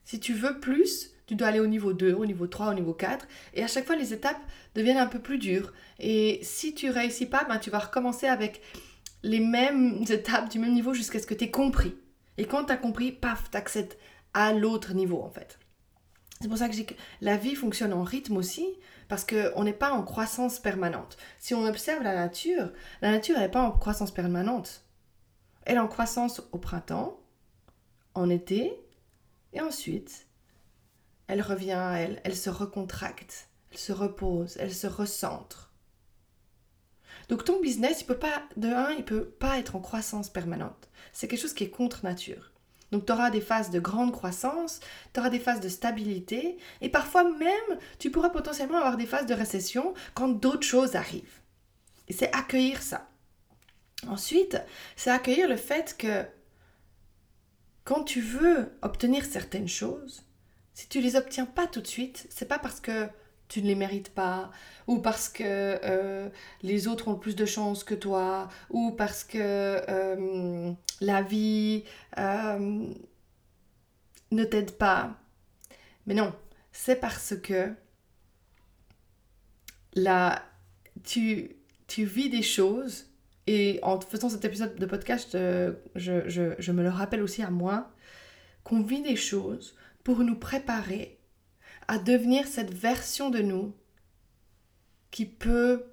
Si 0.06 0.20
tu 0.20 0.34
veux 0.34 0.60
plus, 0.60 1.12
tu 1.30 1.36
dois 1.36 1.50
aller 1.50 1.60
au 1.60 1.68
niveau 1.68 1.94
2, 1.94 2.14
au 2.14 2.26
niveau 2.26 2.48
3, 2.48 2.72
au 2.72 2.74
niveau 2.74 2.92
4, 2.92 3.28
et 3.54 3.64
à 3.64 3.68
chaque 3.68 3.86
fois 3.86 3.96
les 3.96 4.14
étapes 4.14 4.42
deviennent 4.74 4.98
un 4.98 5.06
peu 5.06 5.20
plus 5.20 5.38
dures. 5.38 5.72
Et 6.00 6.40
si 6.42 6.74
tu 6.74 6.90
réussis 6.90 7.28
pas, 7.28 7.44
ben, 7.44 7.60
tu 7.60 7.70
vas 7.70 7.78
recommencer 7.78 8.26
avec 8.26 8.64
les 9.22 9.40
mêmes 9.40 10.04
étapes 10.10 10.50
du 10.50 10.58
même 10.58 10.74
niveau 10.74 10.96
jusqu'à 10.96 11.20
ce 11.20 11.28
que 11.28 11.36
tu 11.36 11.44
aies 11.44 11.52
compris. 11.52 11.94
Et 12.40 12.46
quand 12.46 12.66
tu 12.66 12.74
as 12.74 12.78
compris, 12.78 13.12
paf, 13.12 13.52
tu 13.52 13.58
acceptes 13.58 14.00
à 14.34 14.54
l'autre 14.54 14.96
niveau 14.96 15.22
en 15.22 15.30
fait. 15.30 15.60
C'est 16.42 16.48
pour 16.48 16.58
ça 16.58 16.68
que 16.68 16.82
que 16.82 16.96
la 17.22 17.38
vie 17.38 17.54
fonctionne 17.54 17.94
en 17.94 18.02
rythme 18.02 18.38
aussi, 18.38 18.66
parce 19.08 19.24
qu'on 19.24 19.64
n'est 19.64 19.72
pas 19.72 19.92
en 19.92 20.02
croissance 20.02 20.58
permanente. 20.58 21.16
Si 21.38 21.54
on 21.54 21.64
observe 21.64 22.02
la 22.02 22.16
nature, 22.16 22.72
la 23.04 23.12
nature 23.12 23.38
n'est 23.38 23.50
pas 23.50 23.62
en 23.62 23.72
croissance 23.72 24.12
permanente. 24.12 24.84
Elle 25.64 25.76
est 25.76 25.80
en 25.80 25.88
croissance 25.88 26.42
au 26.54 26.58
printemps, 26.58 27.20
en 28.16 28.32
été, 28.32 28.74
et 29.54 29.62
ensuite, 29.62 30.29
elle 31.30 31.44
revient 31.44 31.74
à 31.74 32.00
elle, 32.00 32.20
elle 32.24 32.36
se 32.36 32.50
recontracte, 32.50 33.50
elle 33.72 33.78
se 33.78 33.94
repose, 33.94 34.58
elle 34.60 34.74
se 34.74 34.88
recentre. 34.88 35.72
Donc 37.30 37.46
ton 37.46 37.62
business, 37.62 38.02
il 38.02 38.06
peut 38.06 38.18
pas, 38.18 38.42
de 38.58 38.68
un, 38.68 38.92
il 38.94 39.06
peut 39.06 39.26
pas 39.26 39.60
être 39.60 39.76
en 39.76 39.80
croissance 39.80 40.32
permanente. 40.32 40.90
C'est 41.14 41.28
quelque 41.28 41.40
chose 41.40 41.54
qui 41.54 41.66
est 41.66 41.70
contre 41.70 42.04
nature. 42.04 42.52
Donc 42.92 43.06
tu 43.06 43.12
auras 43.12 43.30
des 43.30 43.42
phases 43.42 43.70
de 43.70 43.80
grande 43.80 44.12
croissance, 44.12 44.80
tu 45.14 45.20
auras 45.20 45.30
des 45.30 45.40
phases 45.40 45.60
de 45.60 45.70
stabilité, 45.70 46.58
et 46.82 46.90
parfois 46.90 47.24
même 47.24 47.80
tu 48.00 48.10
pourras 48.10 48.32
potentiellement 48.32 48.80
avoir 48.80 48.98
des 48.98 49.06
phases 49.06 49.28
de 49.28 49.36
récession 49.36 49.94
quand 50.16 50.30
d'autres 50.30 50.66
choses 50.66 50.96
arrivent. 50.96 51.42
Et 52.08 52.14
c'est 52.14 52.36
accueillir 52.36 52.82
ça. 52.82 53.08
Ensuite, 54.08 54.60
c'est 54.96 55.12
accueillir 55.12 55.48
le 55.48 55.58
fait 55.58 55.96
que 55.96 56.26
quand 57.84 58.04
tu 58.04 58.20
veux 58.20 58.72
obtenir 58.82 59.26
certaines 59.26 59.68
choses, 59.68 60.24
si 60.80 60.88
tu 60.88 61.02
les 61.02 61.18
obtiens 61.18 61.46
pas 61.46 61.68
tout 61.68 61.82
de 61.82 61.88
suite, 61.88 62.26
c'est 62.30 62.48
pas 62.48 62.58
parce 62.58 62.80
que 62.80 63.10
tu 63.50 63.62
ne 63.62 63.68
les 63.68 63.76
mérites 63.76 64.14
pas, 64.14 64.50
ou 64.88 65.00
parce 65.00 65.28
que 65.28 65.44
euh, 65.44 66.30
les 66.62 66.88
autres 66.88 67.10
ont 67.10 67.16
plus 67.16 67.36
de 67.36 67.46
chance 67.46 67.84
que 67.84 67.96
toi, 67.96 68.48
ou 68.70 68.92
parce 68.92 69.26
que 69.26 69.38
euh, 69.38 70.72
la 71.02 71.22
vie 71.22 71.84
euh, 72.18 72.88
ne 74.32 74.44
t'aide 74.46 74.72
pas. 74.72 75.18
Mais 76.06 76.14
non, 76.14 76.34
c'est 76.72 76.96
parce 76.96 77.36
que 77.36 77.74
tu, 81.04 81.58
vis 81.98 82.30
des 82.30 82.42
choses, 82.42 83.08
et 83.48 83.82
en 83.84 84.00
faisant 84.00 84.30
cet 84.30 84.46
épisode 84.46 84.78
de 84.78 84.86
podcast, 84.86 85.34
je 85.34 86.72
me 86.72 86.84
le 86.84 86.90
rappelle 86.90 87.22
aussi 87.22 87.44
à 87.44 87.50
moi, 87.50 87.92
qu'on 88.64 88.82
vit 88.82 89.02
des 89.02 89.18
choses 89.18 89.76
pour 90.04 90.20
nous 90.20 90.36
préparer 90.36 91.20
à 91.88 91.98
devenir 91.98 92.48
cette 92.48 92.74
version 92.74 93.30
de 93.30 93.40
nous 93.40 93.74
qui 95.12 95.26
peut 95.26 95.86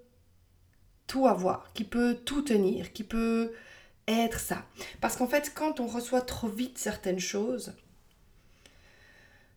tout 1.07 1.27
avoir, 1.27 1.73
qui 1.73 1.85
peut 1.85 2.15
tout 2.25 2.43
tenir, 2.43 2.93
qui 2.93 3.05
peut 3.05 3.53
être 4.09 4.41
ça. 4.41 4.65
Parce 5.01 5.17
qu'en 5.17 5.27
fait, 5.27 5.53
quand 5.55 5.81
on 5.81 5.87
reçoit 5.87 6.21
trop 6.21 6.49
vite 6.49 6.79
certaines 6.79 7.19
choses, 7.19 7.75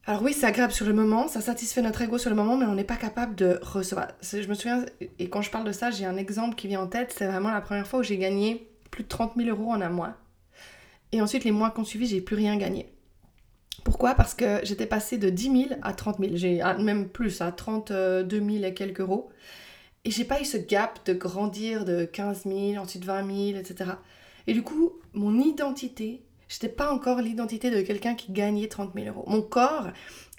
alors 0.06 0.24
oui, 0.24 0.34
c'est 0.34 0.46
agréable 0.46 0.74
sur 0.74 0.86
le 0.86 0.94
moment, 0.94 1.28
ça 1.28 1.42
satisfait 1.42 1.82
notre 1.82 2.02
ego 2.02 2.18
sur 2.18 2.30
le 2.30 2.36
moment, 2.36 2.58
mais 2.58 2.66
on 2.66 2.74
n'est 2.74 2.84
pas 2.84 2.96
capable 2.96 3.36
de 3.36 3.60
recevoir. 3.62 4.08
Je 4.22 4.48
me 4.48 4.54
souviens, 4.56 4.86
et 5.20 5.30
quand 5.30 5.42
je 5.42 5.52
parle 5.52 5.66
de 5.66 5.72
ça, 5.72 5.92
j'ai 5.92 6.06
un 6.06 6.18
exemple 6.18 6.56
qui 6.56 6.68
vient 6.68 6.82
en 6.82 6.88
tête, 6.88 7.14
c'est 7.16 7.28
vraiment 7.28 7.52
la 7.52 7.62
première 7.62 7.86
fois 7.86 8.00
où 8.00 8.04
j'ai 8.04 8.18
gagné 8.18 8.72
plus 8.90 9.04
de 9.04 9.10
30 9.10 9.34
000 9.36 9.50
euros 9.50 9.72
en 9.72 9.82
un 9.82 9.90
mois. 9.90 10.16
Et 11.12 11.22
ensuite, 11.22 11.44
les 11.44 11.52
mois 11.52 11.70
qui 11.72 11.82
ont 11.82 11.86
suivi, 11.86 12.08
j'ai 12.08 12.22
plus 12.22 12.36
rien 12.36 12.58
gagné. 12.58 12.92
Pourquoi? 13.84 14.16
Parce 14.16 14.34
que 14.34 14.60
j'étais 14.64 14.86
passée 14.86 15.18
de 15.18 15.30
10 15.30 15.68
000 15.70 15.80
à 15.82 15.94
30 15.94 16.20
000, 16.20 16.32
j'ai 16.36 16.62
ah, 16.62 16.78
même 16.78 17.10
plus, 17.10 17.42
à 17.42 17.52
32 17.52 18.28
000 18.30 18.64
et 18.64 18.74
quelques 18.74 19.02
euros. 19.02 19.30
Et 20.06 20.12
j'ai 20.12 20.24
pas 20.24 20.42
eu 20.42 20.46
ce 20.46 20.58
gap 20.58 21.06
de 21.06 21.14
grandir 21.14 21.86
de 21.86 22.06
15 22.06 22.44
000, 22.46 22.82
ensuite 22.82 23.04
20 23.04 23.54
000, 23.54 23.60
etc. 23.60 23.92
Et 24.48 24.54
du 24.54 24.64
coup, 24.64 24.94
mon 25.14 25.40
identité, 25.40 26.24
j'étais 26.48 26.70
pas 26.70 26.92
encore 26.92 27.22
l'identité 27.22 27.70
de 27.70 27.82
quelqu'un 27.82 28.16
qui 28.16 28.32
gagnait 28.32 28.68
30 28.68 28.94
000 28.96 29.08
euros. 29.08 29.26
Mon 29.28 29.42
corps, 29.42 29.90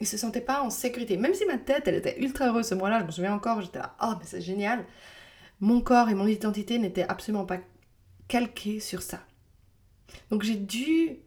il 0.01 0.07
se 0.07 0.17
sentait 0.17 0.41
pas 0.41 0.63
en 0.63 0.71
sécurité. 0.71 1.17
Même 1.17 1.35
si 1.35 1.45
ma 1.45 1.59
tête, 1.59 1.87
elle 1.87 1.97
était 1.97 2.19
ultra 2.21 2.47
heureuse 2.47 2.67
ce 2.67 2.75
mois-là, 2.75 3.01
je 3.01 3.07
me 3.07 3.11
souviens 3.11 3.35
encore, 3.35 3.61
j'étais 3.61 3.79
là, 3.79 3.95
oh, 4.03 4.15
mais 4.19 4.25
c'est 4.25 4.41
génial. 4.41 4.85
Mon 5.61 5.83
corps 5.83 6.09
et 6.09 6.15
mon 6.15 6.27
identité 6.27 6.79
n'étaient 6.79 7.07
absolument 7.07 7.45
pas 7.45 7.59
calqués 8.29 8.81
sur 8.81 9.03
ça. 9.03 9.21
Donc 10.31 10.43
j'ai 10.43 10.57
dû 10.57 11.19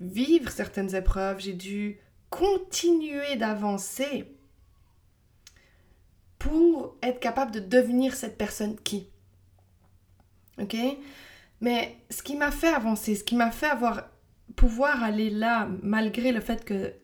vivre 0.00 0.50
certaines 0.50 0.94
épreuves, 0.94 1.40
j'ai 1.40 1.52
dû 1.52 1.98
continuer 2.30 3.36
d'avancer 3.36 4.34
pour 6.38 6.96
être 7.02 7.20
capable 7.20 7.50
de 7.50 7.60
devenir 7.60 8.14
cette 8.14 8.38
personne 8.38 8.78
qui. 8.80 9.10
Ok? 10.58 10.76
Mais 11.60 11.96
ce 12.10 12.22
qui 12.22 12.36
m'a 12.36 12.50
fait 12.50 12.68
avancer, 12.72 13.16
ce 13.16 13.24
qui 13.24 13.34
m'a 13.34 13.50
fait 13.50 13.66
avoir 13.66 14.08
pouvoir 14.56 15.02
aller 15.02 15.30
là 15.30 15.68
malgré 15.82 16.32
le 16.32 16.40
fait 16.40 16.64
que 16.64 16.94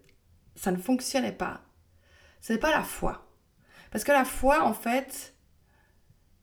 ça 0.57 0.71
ne 0.71 0.77
fonctionnait 0.77 1.33
pas, 1.33 1.63
ce 2.41 2.53
n'est 2.53 2.59
pas 2.59 2.71
la 2.71 2.83
foi. 2.83 3.29
Parce 3.91 4.05
que 4.05 4.13
la 4.13 4.25
foi, 4.25 4.65
en 4.65 4.75
fait, 4.75 5.35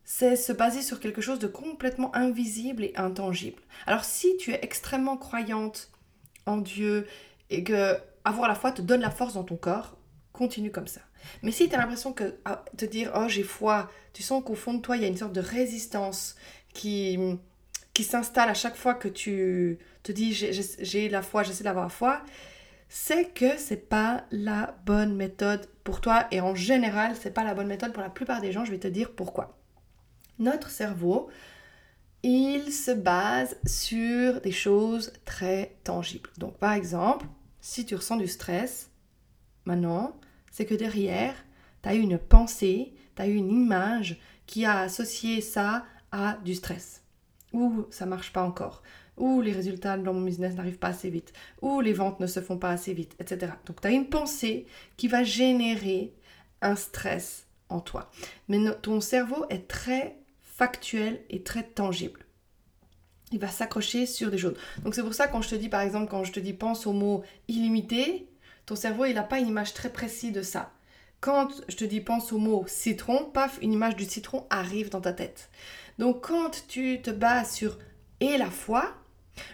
c'est 0.03 0.35
se 0.35 0.51
baser 0.51 0.81
sur 0.81 0.99
quelque 0.99 1.21
chose 1.21 1.39
de 1.39 1.47
complètement 1.47 2.13
invisible 2.15 2.83
et 2.83 2.93
intangible. 2.97 3.61
Alors 3.85 4.03
si 4.03 4.35
tu 4.37 4.51
es 4.51 4.59
extrêmement 4.61 5.17
croyante 5.17 5.91
en 6.45 6.57
Dieu 6.57 7.07
et 7.49 7.63
que 7.63 7.97
avoir 8.23 8.47
la 8.47 8.55
foi 8.55 8.71
te 8.71 8.81
donne 8.81 9.01
la 9.01 9.09
force 9.09 9.33
dans 9.33 9.43
ton 9.43 9.57
corps, 9.57 9.97
continue 10.33 10.71
comme 10.71 10.87
ça. 10.87 11.01
Mais 11.43 11.51
si 11.51 11.69
tu 11.69 11.75
as 11.75 11.77
l'impression 11.77 12.13
que 12.13 12.35
ah, 12.45 12.63
te 12.77 12.85
dire 12.85 13.11
oh 13.15 13.27
j'ai 13.27 13.43
foi, 13.43 13.89
tu 14.13 14.23
sens 14.23 14.43
qu'au 14.43 14.55
fond 14.55 14.73
de 14.73 14.81
toi 14.81 14.97
il 14.97 15.03
y 15.03 15.05
a 15.05 15.07
une 15.07 15.17
sorte 15.17 15.33
de 15.33 15.41
résistance 15.41 16.35
qui 16.73 17.17
qui 17.93 18.03
s'installe 18.03 18.49
à 18.49 18.53
chaque 18.53 18.75
fois 18.75 18.93
que 18.93 19.07
tu 19.07 19.79
te 20.03 20.11
dis 20.11 20.33
j'ai 20.33 21.09
la 21.09 21.21
foi, 21.21 21.43
j'essaie 21.43 21.63
d'avoir 21.63 21.85
la 21.85 21.89
foi, 21.89 22.21
c'est 22.89 23.33
que 23.33 23.57
c'est 23.57 23.89
pas 23.89 24.25
la 24.31 24.75
bonne 24.85 25.15
méthode 25.15 25.67
pour 25.83 26.01
toi 26.01 26.27
et 26.31 26.41
en 26.41 26.55
général, 26.55 27.15
c'est 27.19 27.31
pas 27.31 27.43
la 27.43 27.53
bonne 27.53 27.67
méthode 27.67 27.93
pour 27.93 28.03
la 28.03 28.09
plupart 28.09 28.41
des 28.41 28.51
gens, 28.51 28.65
je 28.65 28.71
vais 28.71 28.79
te 28.79 28.87
dire 28.87 29.11
pourquoi. 29.11 29.57
Notre 30.39 30.69
cerveau 30.69 31.29
il 32.23 32.71
se 32.71 32.91
base 32.91 33.57
sur 33.65 34.41
des 34.41 34.51
choses 34.51 35.11
très 35.25 35.75
tangibles. 35.83 36.29
Donc 36.37 36.57
par 36.57 36.73
exemple, 36.73 37.25
si 37.61 37.85
tu 37.85 37.95
ressens 37.95 38.17
du 38.17 38.27
stress, 38.27 38.89
maintenant, 39.65 40.19
c'est 40.51 40.65
que 40.65 40.75
derrière, 40.75 41.35
tu 41.81 41.89
as 41.89 41.95
eu 41.95 41.99
une 41.99 42.19
pensée, 42.19 42.93
tu 43.15 43.21
as 43.21 43.27
eu 43.27 43.35
une 43.35 43.51
image 43.51 44.19
qui 44.45 44.65
a 44.65 44.81
associé 44.81 45.41
ça 45.41 45.85
à 46.11 46.37
du 46.43 46.55
stress. 46.55 47.03
Ou 47.53 47.85
ça 47.89 48.05
marche 48.05 48.33
pas 48.33 48.43
encore. 48.43 48.83
Ou 49.17 49.41
les 49.41 49.51
résultats 49.51 49.97
dans 49.97 50.13
mon 50.13 50.21
business 50.21 50.55
n'arrivent 50.55 50.79
pas 50.79 50.89
assez 50.89 51.09
vite. 51.09 51.33
Ou 51.61 51.81
les 51.81 51.93
ventes 51.93 52.19
ne 52.19 52.27
se 52.27 52.41
font 52.41 52.57
pas 52.57 52.71
assez 52.71 52.93
vite, 52.93 53.15
etc. 53.19 53.53
Donc 53.65 53.81
tu 53.81 53.87
as 53.87 53.91
une 53.91 54.09
pensée 54.09 54.67
qui 54.97 55.07
va 55.07 55.23
générer 55.23 56.13
un 56.61 56.75
stress 56.75 57.47
en 57.69 57.79
toi. 57.79 58.11
Mais 58.47 58.59
ton 58.81 59.01
cerveau 59.01 59.45
est 59.49 59.67
très 59.67 60.20
factuel 60.61 61.23
et 61.31 61.41
très 61.41 61.63
tangible. 61.63 62.23
Il 63.31 63.39
va 63.39 63.47
s'accrocher 63.47 64.05
sur 64.05 64.29
des 64.29 64.37
choses. 64.37 64.53
Donc 64.83 64.93
c'est 64.93 65.01
pour 65.01 65.15
ça 65.15 65.27
quand 65.27 65.41
je 65.41 65.49
te 65.49 65.55
dis 65.55 65.69
par 65.69 65.81
exemple, 65.81 66.07
quand 66.07 66.23
je 66.23 66.31
te 66.31 66.39
dis 66.39 66.53
pense 66.53 66.85
au 66.85 66.93
mot 66.93 67.23
illimité, 67.47 68.27
ton 68.67 68.75
cerveau 68.75 69.05
il 69.05 69.15
n'a 69.15 69.23
pas 69.23 69.39
une 69.39 69.47
image 69.47 69.73
très 69.73 69.91
précise 69.91 70.31
de 70.31 70.43
ça. 70.43 70.71
Quand 71.19 71.49
je 71.67 71.75
te 71.75 71.83
dis 71.83 71.99
pense 71.99 72.31
au 72.31 72.37
mot 72.37 72.63
citron, 72.67 73.25
paf, 73.25 73.57
une 73.63 73.73
image 73.73 73.95
du 73.95 74.05
citron 74.05 74.45
arrive 74.51 74.91
dans 74.91 75.01
ta 75.01 75.13
tête. 75.13 75.49
Donc 75.97 76.27
quand 76.27 76.67
tu 76.67 77.01
te 77.01 77.09
bases 77.09 77.53
sur 77.53 77.79
et 78.19 78.37
la 78.37 78.51
foi, 78.51 78.93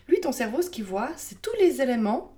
lui 0.10 0.20
ton 0.20 0.34
cerveau 0.34 0.62
ce 0.62 0.70
qu'il 0.70 0.84
voit, 0.84 1.12
c'est 1.16 1.42
tous 1.42 1.56
les 1.58 1.82
éléments, 1.82 2.36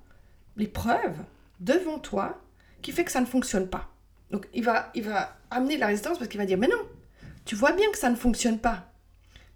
les 0.57 0.67
preuves 0.67 1.17
devant 1.59 1.97
toi 1.97 2.39
qui 2.83 2.91
fait 2.91 3.03
que 3.03 3.11
ça 3.11 3.21
ne 3.21 3.25
fonctionne 3.25 3.67
pas. 3.67 3.89
Donc 4.29 4.47
il 4.53 4.63
va, 4.63 4.91
il 4.93 5.05
va 5.05 5.39
amener 5.49 5.77
la 5.77 5.87
résistance 5.87 6.19
parce 6.19 6.29
qu'il 6.29 6.39
va 6.39 6.45
dire 6.45 6.59
mais 6.59 6.67
non, 6.67 6.85
tu 7.49 7.55
vois 7.55 7.71
bien 7.71 7.89
que 7.89 7.97
ça 7.97 8.11
ne 8.11 8.15
fonctionne 8.15 8.59
pas. 8.59 8.93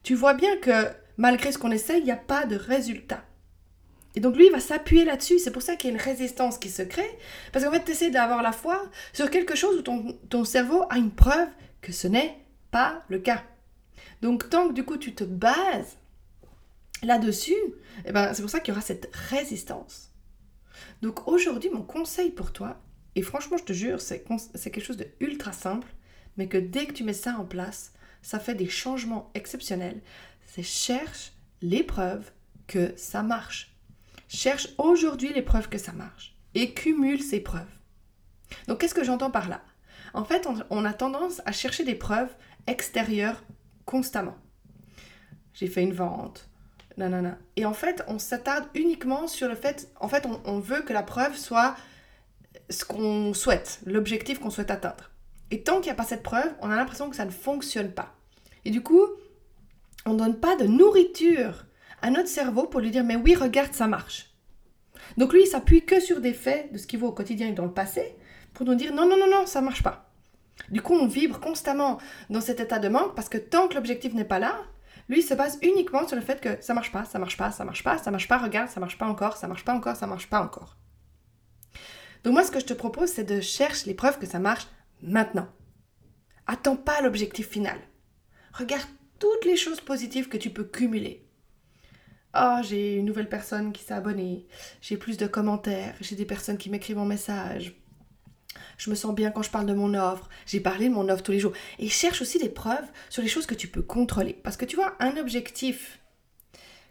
Tu 0.02 0.16
vois 0.16 0.34
bien 0.34 0.58
que 0.58 0.88
malgré 1.18 1.52
ce 1.52 1.60
qu'on 1.60 1.70
essaye, 1.70 2.00
il 2.00 2.06
n'y 2.06 2.12
a 2.12 2.16
pas 2.16 2.48
de 2.48 2.56
résultat. 2.56 3.24
Et 4.16 4.20
donc 4.20 4.36
lui, 4.36 4.48
il 4.48 4.52
va 4.52 4.60
s'appuyer 4.60 5.06
là-dessus. 5.06 5.38
C'est 5.38 5.52
pour 5.52 5.62
ça 5.62 5.76
qu'il 5.76 5.92
y 5.92 5.94
a 5.94 5.96
une 5.96 6.02
résistance 6.02 6.58
qui 6.58 6.72
se 6.72 6.82
crée. 6.82 7.20
Parce 7.52 7.64
qu'en 7.64 7.70
fait, 7.70 7.86
tu 7.86 7.92
essaies 7.92 8.10
d'avoir 8.10 8.42
la 8.42 8.52
foi 8.52 8.84
sur 9.14 9.30
quelque 9.30 9.54
chose 9.54 9.78
où 9.78 9.82
ton, 9.84 10.18
ton 10.32 10.44
cerveau 10.44 10.88
a 10.90 10.98
une 10.98 11.12
preuve 11.12 11.48
que 11.82 11.92
ce 11.92 12.08
n'est 12.08 12.36
pas 12.72 13.04
le 13.10 13.20
cas. 13.20 13.44
Donc 14.24 14.50
tant 14.50 14.70
que 14.70 14.74
du 14.74 14.84
coup 14.84 14.98
tu 14.98 15.14
te 15.14 15.24
bases 15.24 16.00
là-dessus, 17.04 17.54
eh 18.06 18.12
ben, 18.12 18.34
c'est 18.34 18.42
pour 18.42 18.50
ça 18.50 18.60
qu'il 18.60 18.74
y 18.74 18.76
aura 18.76 18.82
cette 18.84 19.16
résistance. 19.30 20.10
Donc 21.04 21.28
aujourd'hui, 21.28 21.70
mon 21.70 21.84
conseil 21.84 22.32
pour 22.32 22.54
toi, 22.54 22.82
et 23.14 23.22
franchement 23.22 23.58
je 23.58 23.66
te 23.66 23.74
jure, 23.74 24.02
c'est 24.02 24.24
quelque 24.24 24.82
chose 24.84 24.98
de 24.98 25.06
ultra 25.20 25.52
simple, 25.52 25.88
mais 26.38 26.48
que 26.48 26.58
dès 26.58 26.86
que 26.86 26.94
tu 26.94 27.04
mets 27.04 27.14
ça 27.14 27.38
en 27.38 27.46
place, 27.46 27.94
ça 28.22 28.40
fait 28.40 28.56
des 28.56 28.70
changements 28.70 29.30
exceptionnels. 29.34 30.02
C'est 30.46 30.64
cherche 30.64 31.34
les 31.62 31.84
preuves 31.84 32.32
que 32.68 32.94
ça 32.96 33.24
marche. 33.24 33.76
Cherche 34.28 34.70
aujourd'hui 34.78 35.34
les 35.34 35.42
preuves 35.42 35.70
que 35.70 35.78
ça 35.78 35.92
marche 35.92 36.36
et 36.56 36.74
cumule 36.74 37.22
ces 37.22 37.40
preuves. 37.40 37.62
Donc 38.68 38.80
qu'est-ce 38.80 38.96
que 38.96 39.04
j'entends 39.04 39.32
par 39.32 39.50
là? 39.50 39.62
En 40.14 40.24
fait, 40.24 40.48
on, 40.70 40.86
a 40.86 40.94
tendance 40.94 41.42
à 41.46 41.52
chercher 41.52 41.84
des 41.84 41.96
preuves 41.96 42.34
extérieures 42.68 43.44
constamment. 43.86 44.38
J'ai 45.54 45.68
fait 45.68 45.82
une 45.82 45.94
vente, 45.94 46.50
nanana. 46.98 47.40
Et 47.56 47.66
en 47.66 47.74
fait, 47.74 48.04
on 48.08 48.20
s'attarde 48.20 48.66
uniquement 48.76 49.28
sur 49.28 49.48
le 49.48 49.56
fait, 49.56 49.92
en 50.00 50.08
fait, 50.08 50.28
on 50.46 50.60
veut 50.60 50.82
que 50.82 50.94
la 50.94 51.02
preuve 51.02 51.36
soit 51.36 51.76
ce 52.70 52.86
qu'on 52.86 53.34
souhaite, 53.34 53.82
l'objectif 53.86 54.40
qu'on 54.40 54.52
souhaite 54.52 54.72
atteindre. 54.72 55.13
Et 55.54 55.62
tant 55.62 55.76
qu'il 55.76 55.84
n'y 55.84 55.92
a 55.92 55.96
pas 55.96 56.04
cette 56.04 56.24
preuve, 56.24 56.52
on 56.62 56.72
a 56.72 56.76
l'impression 56.76 57.12
que 57.12 57.16
ça 57.16 57.26
ne 57.26 57.30
fonctionne 57.30 57.92
pas. 57.92 58.16
Et 58.66 58.72
du 58.72 58.82
coup, 58.82 59.06
on 60.08 60.14
ne 60.14 60.18
donne 60.18 60.40
pas 60.40 60.56
de 60.56 60.66
nourriture 60.66 61.66
à 62.02 62.10
notre 62.10 62.28
cerveau 62.28 62.66
pour 62.66 62.80
lui 62.80 62.90
dire 62.90 63.04
mais 63.04 63.18
oui, 63.18 63.36
regarde, 63.36 63.72
ça 63.72 63.86
marche. 63.86 64.34
Donc 65.16 65.32
lui, 65.32 65.44
il 65.44 65.46
s'appuie 65.46 65.86
que 65.86 66.00
sur 66.00 66.22
des 66.22 66.34
faits 66.34 66.74
de 66.74 66.80
ce 66.80 66.88
qu'il 66.88 66.98
voit 66.98 67.10
au 67.10 67.14
quotidien 67.14 67.50
et 67.50 67.52
dans 67.52 67.66
le 67.66 67.72
passé 67.72 68.16
pour 68.56 68.66
nous 68.66 68.74
dire 68.74 68.96
non, 68.96 69.08
non, 69.08 69.16
non, 69.16 69.30
non, 69.30 69.46
ça 69.46 69.62
marche 69.62 69.84
pas. 69.84 70.10
Du 70.70 70.82
coup, 70.82 70.96
on 70.96 71.06
vibre 71.06 71.40
constamment 71.40 72.00
dans 72.32 72.42
cet 72.42 72.60
état 72.60 72.80
de 72.80 72.90
manque 72.90 73.14
parce 73.14 73.30
que 73.30 73.38
tant 73.38 73.68
que 73.68 73.76
l'objectif 73.76 74.16
n'est 74.16 74.26
pas 74.26 74.40
là, 74.40 74.58
lui 75.08 75.20
il 75.20 75.24
se 75.24 75.36
base 75.36 75.60
uniquement 75.62 76.08
sur 76.08 76.16
le 76.16 76.24
fait 76.24 76.42
que 76.42 76.60
ça 76.62 76.74
marche 76.74 76.92
pas, 76.92 77.06
ça 77.06 77.20
marche 77.20 77.38
pas, 77.38 77.52
ça 77.52 77.64
marche 77.64 77.84
pas, 77.84 78.00
ça 78.00 78.10
marche 78.10 78.28
pas, 78.28 78.40
regarde, 78.40 78.70
ça 78.70 78.80
marche 78.80 78.98
pas 78.98 79.06
encore, 79.06 79.38
ça 79.38 79.48
marche 79.48 79.66
pas 79.66 79.76
encore, 79.76 79.96
ça 79.98 80.08
marche 80.08 80.32
pas 80.32 80.42
encore. 80.42 80.78
Donc 82.24 82.34
moi, 82.34 82.44
ce 82.44 82.50
que 82.50 82.60
je 82.60 82.66
te 82.66 82.74
propose, 82.74 83.10
c'est 83.10 83.24
de 83.24 83.40
chercher 83.40 83.86
les 83.86 83.94
preuves 83.94 84.18
que 84.18 84.26
ça 84.26 84.40
marche 84.40 84.66
maintenant. 85.04 85.48
Attends 86.48 86.76
pas 86.76 87.02
l'objectif 87.02 87.48
final. 87.50 87.78
Regarde 88.54 88.88
toutes 89.20 89.46
les 89.46 89.56
choses 89.56 89.82
positives 89.82 90.30
que 90.30 90.38
tu 90.38 90.50
peux 90.50 90.64
cumuler. 90.64 91.26
Oh, 92.36 92.58
j'ai 92.64 92.96
une 92.96 93.06
nouvelle 93.06 93.30
personne 93.30 93.72
qui 93.72 93.84
s'est 93.84 93.94
abonnée, 93.94 94.48
j'ai 94.82 94.98
plus 94.98 95.18
de 95.18 95.28
commentaires, 95.28 95.94
j'ai 96.02 96.16
des 96.16 96.26
personnes 96.26 96.58
qui 96.58 96.72
m'écrivent 96.72 96.98
en 96.98 97.06
message, 97.06 97.76
je 98.78 98.90
me 98.90 98.96
sens 98.96 99.14
bien 99.14 99.32
quand 99.32 99.44
je 99.44 99.50
parle 99.50 99.66
de 99.66 99.74
mon 99.74 99.94
offre, 99.94 100.30
j'ai 100.46 100.60
parlé 100.60 100.90
de 100.90 100.94
mon 100.94 101.10
offre 101.10 101.24
tous 101.24 101.32
les 101.32 101.40
jours. 101.40 101.54
Et 101.80 101.90
cherche 101.90 102.22
aussi 102.22 102.40
des 102.40 102.50
preuves 102.50 102.90
sur 103.10 103.22
les 103.22 103.28
choses 103.28 103.46
que 103.46 103.56
tu 103.56 103.68
peux 103.68 103.82
contrôler. 103.82 104.34
Parce 104.34 104.58
que 104.58 104.66
tu 104.66 104.76
vois, 104.76 104.96
un 105.00 105.18
objectif, 105.18 106.00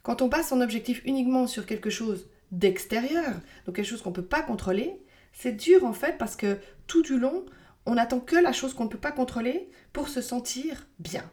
quand 0.03 0.23
on 0.23 0.29
base 0.29 0.49
son 0.49 0.61
objectif 0.61 1.03
uniquement 1.05 1.47
sur 1.47 1.67
quelque 1.67 1.91
chose 1.91 2.29
d'extérieur, 2.51 3.35
donc 3.67 3.77
quelque 3.77 3.87
chose 3.87 4.03
qu'on 4.03 4.11
ne 4.11 4.15
peut 4.15 4.25
pas 4.25 4.43
contrôler, 4.43 5.03
c'est 5.33 5.53
dur 5.53 5.85
en 5.85 5.93
fait 5.93 6.19
parce 6.19 6.37
que 6.37 6.59
tout 6.87 7.03
du 7.03 7.19
long, 7.19 7.45
on 7.87 7.95
n'attend 7.95 8.21
que 8.21 8.37
la 8.37 8.53
chose 8.53 8.75
qu'on 8.75 8.85
ne 8.85 8.89
peut 8.89 8.99
pas 8.99 9.13
contrôler 9.13 9.71
pour 9.93 10.09
se 10.09 10.21
sentir 10.21 10.87
bien. 10.99 11.29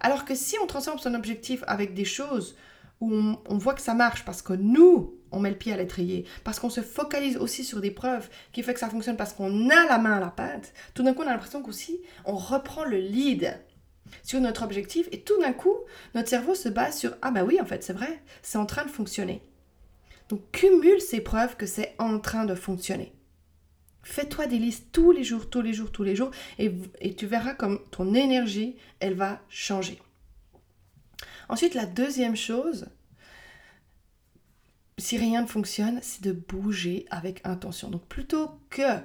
Alors 0.00 0.24
que 0.24 0.34
si 0.34 0.56
on 0.62 0.66
transforme 0.66 0.98
son 0.98 1.14
objectif 1.14 1.62
avec 1.66 1.94
des 1.94 2.04
choses 2.04 2.56
où 3.00 3.12
on, 3.12 3.58
voit 3.58 3.74
que 3.74 3.80
ça 3.80 3.94
marche 3.94 4.24
parce 4.24 4.40
que 4.40 4.52
nous, 4.52 5.18
on 5.30 5.40
met 5.40 5.50
le 5.50 5.56
pied 5.56 5.72
à 5.72 5.76
l'étrier, 5.76 6.24
parce 6.44 6.60
qu'on 6.60 6.70
se 6.70 6.80
focalise 6.80 7.36
aussi 7.36 7.64
sur 7.64 7.80
des 7.80 7.90
preuves 7.90 8.28
qui 8.52 8.62
fait 8.62 8.72
que 8.72 8.80
ça 8.80 8.88
fonctionne 8.88 9.16
parce 9.16 9.32
qu'on 9.32 9.68
a 9.68 9.84
la 9.86 9.98
main 9.98 10.16
à 10.16 10.20
la 10.20 10.28
pâte, 10.28 10.72
tout 10.94 11.02
d'un 11.02 11.12
coup 11.12 11.22
on 11.22 11.26
a 11.26 11.32
l'impression 11.32 11.62
qu'aussi 11.62 12.00
on 12.24 12.36
reprend 12.36 12.84
le 12.84 12.98
lead 12.98 13.58
sur 14.22 14.40
notre 14.40 14.62
objectif 14.62 15.08
et 15.12 15.22
tout 15.22 15.38
d'un 15.40 15.52
coup 15.52 15.76
notre 16.14 16.28
cerveau 16.28 16.54
se 16.54 16.68
base 16.68 16.96
sur 16.96 17.16
ah 17.20 17.30
bah 17.30 17.44
oui 17.44 17.60
en 17.60 17.66
fait 17.66 17.82
c'est 17.82 17.92
vrai, 17.92 18.22
c'est 18.42 18.58
en 18.58 18.66
train 18.66 18.84
de 18.84 18.90
fonctionner. 18.90 19.42
Donc 20.28 20.40
cumule 20.52 21.00
ces 21.00 21.20
preuves 21.20 21.56
que 21.56 21.66
c'est 21.66 21.94
en 21.98 22.18
train 22.20 22.44
de 22.44 22.54
fonctionner. 22.54 23.12
Fais-toi 24.04 24.46
des 24.46 24.58
listes 24.58 24.92
tous 24.92 25.12
les 25.12 25.24
jours, 25.24 25.48
tous 25.48 25.62
les 25.62 25.72
jours, 25.72 25.90
tous 25.90 26.04
les 26.04 26.14
jours 26.14 26.30
et, 26.58 26.70
tu 27.16 27.26
verras 27.26 27.54
comme 27.54 27.80
ton 27.90 28.14
énergie, 28.14 28.76
elle 29.00 29.14
va 29.14 29.40
changer. 29.48 30.00
Ensuite, 31.48 31.74
la 31.74 31.86
deuxième 31.86 32.36
chose, 32.36 32.86
si 34.98 35.16
rien 35.16 35.42
ne 35.42 35.46
fonctionne, 35.46 36.00
c'est 36.02 36.22
de 36.22 36.32
bouger 36.32 37.06
avec 37.10 37.40
intention. 37.44 37.88
Donc 37.88 38.06
plutôt 38.06 38.50
que 38.68 39.00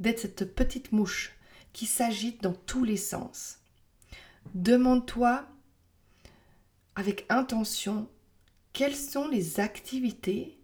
d'être 0.00 0.18
cette 0.18 0.54
petite 0.54 0.90
mouche 0.90 1.34
qui 1.72 1.86
s'agite 1.86 2.42
dans 2.42 2.52
tous 2.52 2.84
les 2.84 2.96
sens, 2.96 3.60
demande-toi 4.54 5.46
avec 6.96 7.26
intention 7.28 8.08
quelles 8.72 8.96
sont 8.96 9.28
les 9.28 9.60
activités 9.60 10.58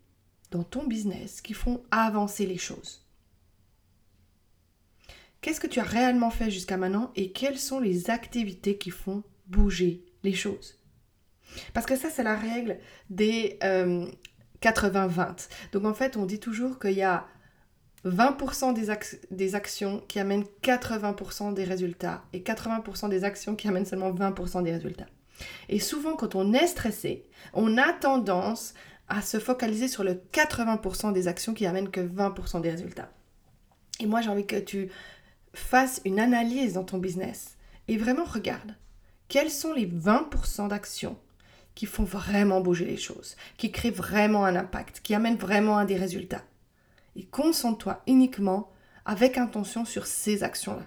dans 0.50 0.64
ton 0.64 0.84
business 0.84 1.40
qui 1.40 1.54
font 1.54 1.82
avancer 1.90 2.44
les 2.44 2.58
choses. 2.58 3.07
Qu'est-ce 5.40 5.60
que 5.60 5.66
tu 5.66 5.80
as 5.80 5.84
réellement 5.84 6.30
fait 6.30 6.50
jusqu'à 6.50 6.76
maintenant 6.76 7.12
et 7.14 7.32
quelles 7.32 7.58
sont 7.58 7.78
les 7.78 8.10
activités 8.10 8.76
qui 8.76 8.90
font 8.90 9.22
bouger 9.46 10.04
les 10.24 10.34
choses? 10.34 10.78
Parce 11.72 11.86
que 11.86 11.96
ça, 11.96 12.10
c'est 12.10 12.24
la 12.24 12.36
règle 12.36 12.78
des 13.10 13.58
80-20. 13.60 13.60
Euh, 13.62 15.34
Donc 15.72 15.84
en 15.84 15.94
fait, 15.94 16.16
on 16.16 16.26
dit 16.26 16.40
toujours 16.40 16.78
qu'il 16.78 16.92
y 16.92 17.02
a 17.02 17.26
20% 18.04 18.74
des, 18.74 18.92
des, 19.30 19.54
actions 19.54 20.02
qui 20.08 20.18
amènent 20.18 20.44
80% 20.62 21.54
des 21.54 21.64
résultats 21.64 22.24
et 22.32 22.40
80% 22.40 23.08
des 23.08 23.24
actions 23.24 23.56
qui 23.56 23.68
amènent 23.68 23.86
seulement 23.86 24.12
20% 24.12 24.62
des 24.62 24.72
résultats. 24.72 25.06
Et 25.68 25.78
souvent, 25.78 26.14
quand 26.14 26.34
on 26.34 26.52
est 26.52 26.66
stressé, 26.66 27.28
on 27.54 27.76
a 27.78 27.92
tendance 27.92 28.74
à 29.08 29.22
se 29.22 29.38
focaliser 29.38 29.88
sur 29.88 30.04
le 30.04 30.14
80% 30.32 31.12
des 31.12 31.28
actions 31.28 31.54
qui 31.54 31.66
amènent 31.66 31.90
que 31.90 32.00
20% 32.00 32.60
des 32.60 32.70
résultats. 32.70 33.10
Et 34.00 34.06
moi, 34.06 34.20
j'ai 34.20 34.30
envie 34.30 34.46
que 34.46 34.56
tu 34.56 34.90
fasses 35.54 36.00
une 36.04 36.20
analyse 36.20 36.74
dans 36.74 36.84
ton 36.84 36.98
business 36.98 37.56
et 37.88 37.96
vraiment 37.96 38.24
regarde 38.24 38.76
quels 39.28 39.50
sont 39.50 39.72
les 39.72 39.86
20% 39.86 40.68
d'actions 40.68 41.18
qui 41.74 41.86
font 41.86 42.04
vraiment 42.04 42.60
bouger 42.60 42.86
les 42.86 42.96
choses, 42.96 43.36
qui 43.56 43.70
créent 43.70 43.90
vraiment 43.90 44.44
un 44.44 44.56
impact, 44.56 45.00
qui 45.00 45.14
amènent 45.14 45.36
vraiment 45.36 45.76
à 45.76 45.84
des 45.84 45.96
résultats. 45.96 46.42
Et 47.14 47.24
concentre-toi 47.24 48.02
uniquement 48.06 48.72
avec 49.04 49.38
intention 49.38 49.84
sur 49.84 50.06
ces 50.06 50.42
actions-là. 50.42 50.86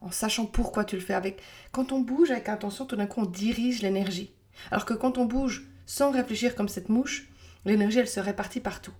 En 0.00 0.10
sachant 0.10 0.46
pourquoi 0.46 0.84
tu 0.84 0.96
le 0.96 1.02
fais 1.02 1.14
avec. 1.14 1.42
Quand 1.70 1.92
on 1.92 2.00
bouge 2.00 2.30
avec 2.30 2.48
intention, 2.48 2.86
tout 2.86 2.96
d'un 2.96 3.06
coup, 3.06 3.20
on 3.20 3.26
dirige 3.26 3.82
l'énergie. 3.82 4.32
Alors 4.70 4.84
que 4.84 4.94
quand 4.94 5.18
on 5.18 5.24
bouge 5.24 5.68
sans 5.86 6.10
réfléchir 6.10 6.54
comme 6.54 6.68
cette 6.68 6.88
mouche, 6.88 7.28
l'énergie, 7.64 7.98
elle 7.98 8.08
se 8.08 8.20
répartit 8.20 8.60
partout. 8.60 8.92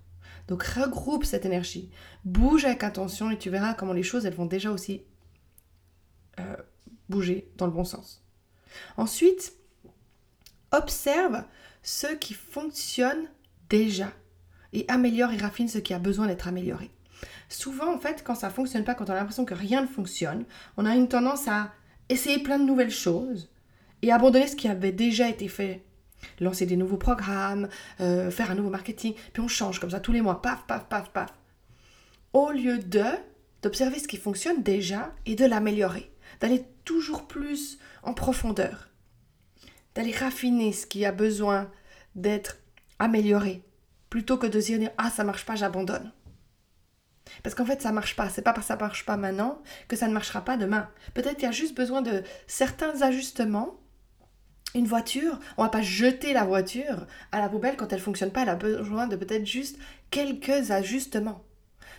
Donc 0.48 0.62
regroupe 0.62 1.24
cette 1.24 1.46
énergie, 1.46 1.90
bouge 2.24 2.64
avec 2.64 2.84
intention 2.84 3.30
et 3.30 3.38
tu 3.38 3.50
verras 3.50 3.74
comment 3.74 3.92
les 3.92 4.02
choses, 4.02 4.26
elles 4.26 4.34
vont 4.34 4.46
déjà 4.46 4.70
aussi 4.70 5.02
euh, 6.40 6.56
bouger 7.08 7.50
dans 7.56 7.66
le 7.66 7.72
bon 7.72 7.84
sens. 7.84 8.22
Ensuite, 8.96 9.54
observe 10.72 11.44
ce 11.82 12.06
qui 12.06 12.34
fonctionne 12.34 13.28
déjà 13.68 14.12
et 14.72 14.84
améliore 14.88 15.32
et 15.32 15.36
raffine 15.36 15.68
ce 15.68 15.78
qui 15.78 15.94
a 15.94 15.98
besoin 15.98 16.26
d'être 16.26 16.48
amélioré. 16.48 16.90
Souvent, 17.48 17.94
en 17.94 17.98
fait, 17.98 18.22
quand 18.24 18.34
ça 18.34 18.48
ne 18.48 18.52
fonctionne 18.52 18.84
pas, 18.84 18.94
quand 18.94 19.10
on 19.10 19.12
a 19.12 19.16
l'impression 19.16 19.44
que 19.44 19.54
rien 19.54 19.82
ne 19.82 19.86
fonctionne, 19.86 20.44
on 20.76 20.86
a 20.86 20.94
une 20.94 21.08
tendance 21.08 21.48
à 21.48 21.72
essayer 22.08 22.42
plein 22.42 22.58
de 22.58 22.64
nouvelles 22.64 22.90
choses 22.90 23.50
et 24.00 24.10
abandonner 24.10 24.46
ce 24.46 24.56
qui 24.56 24.68
avait 24.68 24.92
déjà 24.92 25.28
été 25.28 25.48
fait. 25.48 25.84
Lancer 26.40 26.66
des 26.66 26.76
nouveaux 26.76 26.96
programmes, 26.96 27.68
euh, 28.00 28.30
faire 28.30 28.50
un 28.50 28.54
nouveau 28.54 28.70
marketing, 28.70 29.14
puis 29.32 29.42
on 29.42 29.48
change 29.48 29.80
comme 29.80 29.90
ça 29.90 30.00
tous 30.00 30.12
les 30.12 30.22
mois, 30.22 30.42
paf, 30.42 30.66
paf, 30.66 30.88
paf, 30.88 31.10
paf. 31.10 31.32
Au 32.32 32.50
lieu 32.50 32.78
de 32.78 33.04
d'observer 33.62 34.00
ce 34.00 34.08
qui 34.08 34.16
fonctionne 34.16 34.62
déjà 34.62 35.12
et 35.24 35.36
de 35.36 35.44
l'améliorer, 35.44 36.10
d'aller 36.40 36.64
toujours 36.84 37.28
plus 37.28 37.78
en 38.02 38.12
profondeur 38.12 38.88
d'aller 39.94 40.12
raffiner 40.12 40.72
ce 40.72 40.86
qui 40.86 41.04
a 41.04 41.12
besoin 41.12 41.70
d'être 42.14 42.58
amélioré, 42.98 43.62
plutôt 44.10 44.38
que 44.38 44.46
de 44.46 44.60
se 44.60 44.72
dire 44.72 44.90
ah 44.98 45.10
ça 45.10 45.24
marche 45.24 45.44
pas, 45.44 45.54
j'abandonne. 45.54 46.12
Parce 47.42 47.54
qu'en 47.54 47.64
fait, 47.64 47.80
ça 47.80 47.92
marche 47.92 48.16
pas. 48.16 48.28
C'est 48.28 48.42
pas 48.42 48.52
parce 48.52 48.66
que 48.66 48.72
ça 48.74 48.76
marche 48.76 49.06
pas 49.06 49.16
maintenant 49.16 49.62
que 49.88 49.96
ça 49.96 50.08
ne 50.08 50.12
marchera 50.12 50.44
pas 50.44 50.56
demain. 50.56 50.90
Peut-être 51.14 51.36
qu'il 51.36 51.44
y 51.44 51.48
a 51.48 51.52
juste 51.52 51.76
besoin 51.76 52.02
de 52.02 52.22
certains 52.46 53.00
ajustements. 53.02 53.78
Une 54.74 54.86
voiture, 54.86 55.38
on 55.58 55.64
va 55.64 55.68
pas 55.68 55.82
jeter 55.82 56.32
la 56.32 56.44
voiture 56.44 57.06
à 57.30 57.40
la 57.40 57.48
poubelle 57.48 57.76
quand 57.76 57.92
elle 57.92 58.00
fonctionne 58.00 58.30
pas. 58.30 58.42
Elle 58.42 58.48
a 58.48 58.54
besoin 58.56 59.06
de 59.06 59.16
peut-être 59.16 59.46
juste 59.46 59.78
quelques 60.10 60.70
ajustements. 60.70 61.44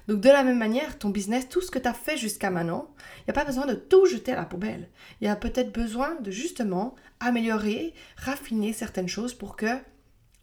Donc 0.08 0.20
de 0.20 0.30
la 0.30 0.44
même 0.44 0.58
manière, 0.58 0.98
ton 0.98 1.10
business, 1.10 1.48
tout 1.48 1.62
ce 1.62 1.72
que 1.72 1.80
tu 1.80 1.88
as 1.88 1.94
fait 1.94 2.18
jusqu'à 2.18 2.50
maintenant, 2.50 2.94
il 3.20 3.24
n'y 3.28 3.32
a 3.32 3.34
pas 3.34 3.46
besoin 3.46 3.66
de 3.66 3.74
tout 3.76 4.06
jeter 4.06 4.34
à 4.34 4.38
la 4.38 4.46
poubelle. 4.46 4.90
Il 5.22 5.26
y 5.26 5.30
a 5.30 5.36
peut-être 5.36 5.72
besoin 5.72 6.16
de 6.20 6.32
justement 6.32 6.96
améliorer, 7.20 7.94
raffiner 8.18 8.74
certaines 8.74 9.08
choses 9.08 9.34
pour 9.34 9.56
que, 9.56 9.78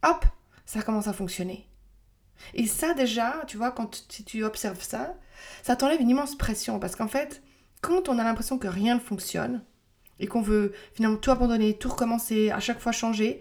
hop, 0.02 0.24
ça 0.64 0.82
commence 0.82 1.08
à 1.08 1.12
fonctionner. 1.12 1.68
Et 2.54 2.66
ça 2.66 2.94
déjà, 2.94 3.42
tu 3.46 3.58
vois, 3.58 3.70
quand 3.70 4.06
si 4.08 4.24
tu 4.24 4.44
observes 4.44 4.82
ça, 4.82 5.14
ça 5.62 5.76
t'enlève 5.76 6.00
une 6.00 6.10
immense 6.10 6.38
pression 6.38 6.78
parce 6.78 6.96
qu'en 6.96 7.08
fait, 7.08 7.42
quand 7.82 8.08
on 8.08 8.18
a 8.18 8.24
l'impression 8.24 8.58
que 8.58 8.68
rien 8.68 8.94
ne 8.94 9.00
fonctionne 9.00 9.62
et 10.20 10.26
qu'on 10.26 10.42
veut 10.42 10.72
finalement 10.94 11.16
tout 11.16 11.30
abandonner, 11.30 11.76
tout 11.76 11.88
recommencer, 11.88 12.50
à 12.50 12.60
chaque 12.60 12.78
fois 12.78 12.92
changer, 12.92 13.40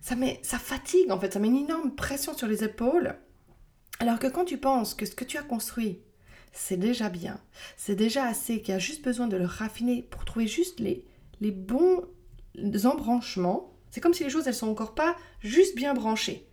ça, 0.00 0.14
met, 0.14 0.38
ça 0.42 0.58
fatigue 0.58 1.10
en 1.10 1.18
fait, 1.18 1.32
ça 1.32 1.40
met 1.40 1.48
une 1.48 1.64
énorme 1.64 1.94
pression 1.94 2.36
sur 2.36 2.46
les 2.46 2.62
épaules 2.62 3.16
alors 4.00 4.18
que 4.18 4.28
quand 4.28 4.44
tu 4.44 4.58
penses 4.58 4.94
que 4.94 5.06
ce 5.06 5.14
que 5.14 5.24
tu 5.24 5.38
as 5.38 5.42
construit, 5.42 6.00
c'est 6.52 6.76
déjà 6.76 7.08
bien, 7.08 7.40
c'est 7.76 7.96
déjà 7.96 8.26
assez, 8.26 8.60
qu'il 8.60 8.72
y 8.72 8.76
a 8.76 8.80
juste 8.80 9.04
besoin 9.04 9.26
de 9.26 9.36
le 9.36 9.44
raffiner 9.44 10.02
pour 10.02 10.24
trouver 10.24 10.46
juste 10.46 10.80
les, 10.80 11.04
les 11.40 11.50
bons 11.50 12.04
embranchements, 12.84 13.74
c'est 13.90 14.00
comme 14.00 14.14
si 14.14 14.24
les 14.24 14.30
choses, 14.30 14.46
elles 14.46 14.54
sont 14.54 14.68
encore 14.68 14.94
pas 14.94 15.16
juste 15.40 15.74
bien 15.76 15.94
branchées. 15.94 16.48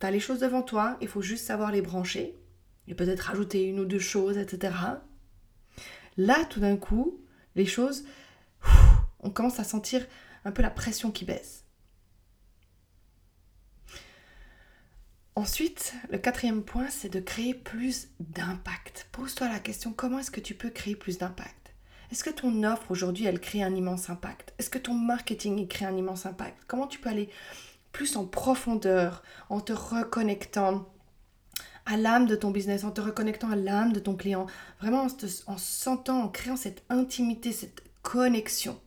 Tu 0.00 0.06
as 0.06 0.10
les 0.10 0.20
choses 0.20 0.40
devant 0.40 0.62
toi, 0.62 0.98
il 1.00 1.08
faut 1.08 1.22
juste 1.22 1.46
savoir 1.46 1.72
les 1.72 1.82
brancher, 1.82 2.36
et 2.86 2.94
peut-être 2.94 3.20
rajouter 3.20 3.64
une 3.64 3.80
ou 3.80 3.84
deux 3.86 3.98
choses, 3.98 4.36
etc. 4.36 4.74
Là, 6.16 6.44
tout 6.50 6.60
d'un 6.60 6.76
coup, 6.76 7.20
les 7.56 7.66
choses, 7.66 8.04
on 9.24 9.30
commence 9.30 9.58
à 9.58 9.64
sentir 9.64 10.06
un 10.44 10.52
peu 10.52 10.62
la 10.62 10.70
pression 10.70 11.10
qui 11.10 11.24
baisse. 11.24 11.64
Ensuite, 15.36 15.94
le 16.10 16.18
quatrième 16.18 16.62
point, 16.62 16.88
c'est 16.90 17.08
de 17.08 17.18
créer 17.18 17.54
plus 17.54 18.08
d'impact. 18.20 19.08
Pose-toi 19.10 19.48
la 19.48 19.58
question, 19.58 19.92
comment 19.92 20.20
est-ce 20.20 20.30
que 20.30 20.40
tu 20.40 20.54
peux 20.54 20.70
créer 20.70 20.94
plus 20.94 21.18
d'impact? 21.18 21.74
Est-ce 22.12 22.22
que 22.22 22.30
ton 22.30 22.62
offre 22.62 22.92
aujourd'hui, 22.92 23.24
elle 23.24 23.40
crée 23.40 23.62
un 23.64 23.74
immense 23.74 24.10
impact? 24.10 24.54
Est-ce 24.58 24.70
que 24.70 24.78
ton 24.78 24.94
marketing, 24.94 25.58
il 25.58 25.66
crée 25.66 25.86
un 25.86 25.96
immense 25.96 26.26
impact? 26.26 26.58
Comment 26.68 26.86
tu 26.86 27.00
peux 27.00 27.08
aller 27.08 27.30
plus 27.90 28.16
en 28.16 28.26
profondeur 28.26 29.24
en 29.48 29.60
te 29.60 29.72
reconnectant 29.72 30.88
à 31.86 31.96
l'âme 31.96 32.26
de 32.26 32.36
ton 32.36 32.50
business, 32.50 32.84
en 32.84 32.92
te 32.92 33.00
reconnectant 33.00 33.50
à 33.50 33.56
l'âme 33.56 33.92
de 33.92 34.00
ton 34.00 34.14
client, 34.14 34.46
vraiment 34.80 35.02
en, 35.02 35.52
en 35.52 35.58
sentant, 35.58 36.22
en 36.22 36.28
créant 36.28 36.56
cette 36.56 36.84
intimité, 36.88 37.50
cette 37.50 37.82
connexion. 38.02 38.80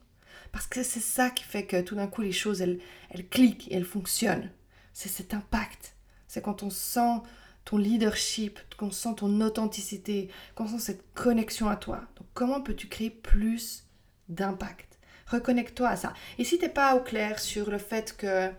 Parce 0.58 0.66
que 0.66 0.82
c'est 0.82 1.00
ça 1.00 1.30
qui 1.30 1.44
fait 1.44 1.68
que 1.68 1.82
tout 1.82 1.94
d'un 1.94 2.08
coup 2.08 2.24
les 2.24 2.32
choses, 2.32 2.64
elles, 2.64 2.80
elles 3.12 3.28
cliquent 3.28 3.68
et 3.70 3.76
elles 3.76 3.86
fonctionnent. 3.86 4.50
C'est 4.92 5.08
cet 5.08 5.36
impact. 5.36 5.94
C'est 6.28 6.42
quand 6.42 6.64
on 6.64 6.72
sent 6.72 7.22
ton 7.64 7.78
leadership, 7.78 8.58
qu'on 8.76 8.90
sent 8.90 9.14
ton 9.18 9.40
authenticité, 9.42 10.32
qu'on 10.56 10.68
sent 10.68 10.80
cette 10.80 11.14
connexion 11.14 11.70
à 11.70 11.76
toi. 11.76 11.98
Donc 12.16 12.26
comment 12.34 12.60
peux-tu 12.60 12.88
créer 12.88 13.12
plus 13.12 13.84
d'impact? 14.30 14.98
Reconnecte-toi 15.28 15.90
à 15.90 15.96
ça. 15.96 16.14
Et 16.40 16.44
si 16.44 16.58
tu 16.58 16.66
n'es 16.66 16.72
pas 16.72 16.96
au 16.96 17.02
clair 17.02 17.38
sur 17.38 17.70
le 17.70 17.78
fait 17.78 18.18
que 18.18 18.50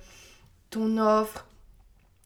ton 0.71 0.99
offre, 0.99 1.49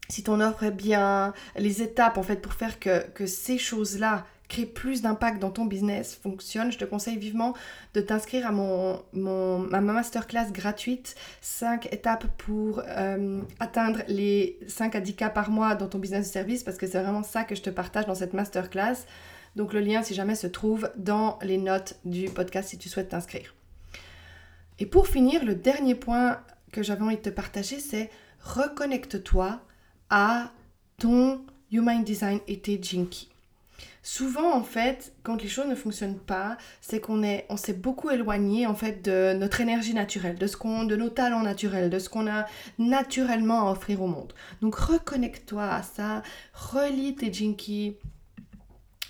si 0.07 0.21
ton 0.21 0.39
offre 0.39 0.65
est 0.65 0.71
bien, 0.71 1.33
les 1.55 1.81
étapes 1.81 2.19
en 2.19 2.23
fait 2.23 2.43
pour 2.43 2.53
faire 2.53 2.79
que, 2.79 3.09
que 3.09 3.25
ces 3.25 3.57
choses-là 3.57 4.27
créent 4.53 4.65
plus 4.67 5.01
d'impact 5.01 5.39
dans 5.39 5.49
ton 5.49 5.65
business 5.65 6.15
fonctionnent, 6.21 6.71
je 6.71 6.77
te 6.77 6.85
conseille 6.85 7.17
vivement 7.17 7.55
de 7.95 8.01
t'inscrire 8.01 8.45
à 8.45 8.51
mon, 8.51 9.03
ma 9.13 9.81
masterclass 9.81 10.51
gratuite 10.51 11.15
5 11.41 11.91
étapes 11.91 12.25
pour 12.37 12.83
euh, 12.87 13.41
atteindre 13.59 14.01
les 14.07 14.59
5 14.67 14.95
à 14.95 15.01
10 15.01 15.15
cas 15.15 15.29
par 15.29 15.49
mois 15.49 15.73
dans 15.73 15.87
ton 15.87 15.97
business 15.97 16.27
de 16.27 16.31
service 16.31 16.63
parce 16.63 16.77
que 16.77 16.85
c'est 16.85 17.01
vraiment 17.01 17.23
ça 17.23 17.43
que 17.43 17.55
je 17.55 17.63
te 17.63 17.71
partage 17.71 18.05
dans 18.05 18.15
cette 18.15 18.33
masterclass. 18.33 19.05
Donc 19.55 19.73
le 19.73 19.79
lien, 19.79 20.03
si 20.03 20.13
jamais, 20.13 20.35
se 20.35 20.47
trouve 20.47 20.89
dans 20.97 21.39
les 21.41 21.57
notes 21.57 21.99
du 22.05 22.25
podcast 22.25 22.69
si 22.69 22.77
tu 22.77 22.89
souhaites 22.89 23.09
t'inscrire. 23.09 23.55
Et 24.77 24.85
pour 24.85 25.07
finir, 25.07 25.43
le 25.43 25.55
dernier 25.55 25.95
point 25.95 26.39
que 26.71 26.83
j'avais 26.83 27.03
envie 27.03 27.17
de 27.17 27.21
te 27.21 27.29
partager, 27.29 27.79
c'est 27.79 28.11
reconnecte-toi 28.41 29.61
à 30.11 30.51
ton 30.97 31.43
Human 31.71 32.03
Design 32.03 32.39
et 32.47 32.59
tes 32.59 32.79
Jinky. 32.81 33.32
Souvent, 34.05 34.53
en 34.53 34.63
fait, 34.63 35.13
quand 35.23 35.41
les 35.41 35.47
choses 35.47 35.67
ne 35.67 35.75
fonctionnent 35.75 36.19
pas, 36.19 36.57
c'est 36.81 36.99
qu'on 36.99 37.23
est, 37.23 37.45
on 37.47 37.55
s'est 37.55 37.73
beaucoup 37.73 38.09
éloigné, 38.09 38.67
en 38.67 38.75
fait, 38.75 39.01
de 39.01 39.33
notre 39.33 39.61
énergie 39.61 39.93
naturelle, 39.93 40.35
de 40.37 40.45
ce 40.45 40.57
qu'on, 40.57 40.83
de 40.83 40.97
nos 40.97 41.09
talents 41.09 41.41
naturels, 41.41 41.89
de 41.89 41.99
ce 41.99 42.09
qu'on 42.09 42.27
a 42.27 42.45
naturellement 42.77 43.69
à 43.69 43.71
offrir 43.71 44.01
au 44.01 44.07
monde. 44.07 44.33
Donc, 44.61 44.75
reconnecte-toi 44.75 45.63
à 45.63 45.83
ça, 45.83 46.21
relis 46.53 47.15
tes 47.15 47.31
Jinky 47.31 47.95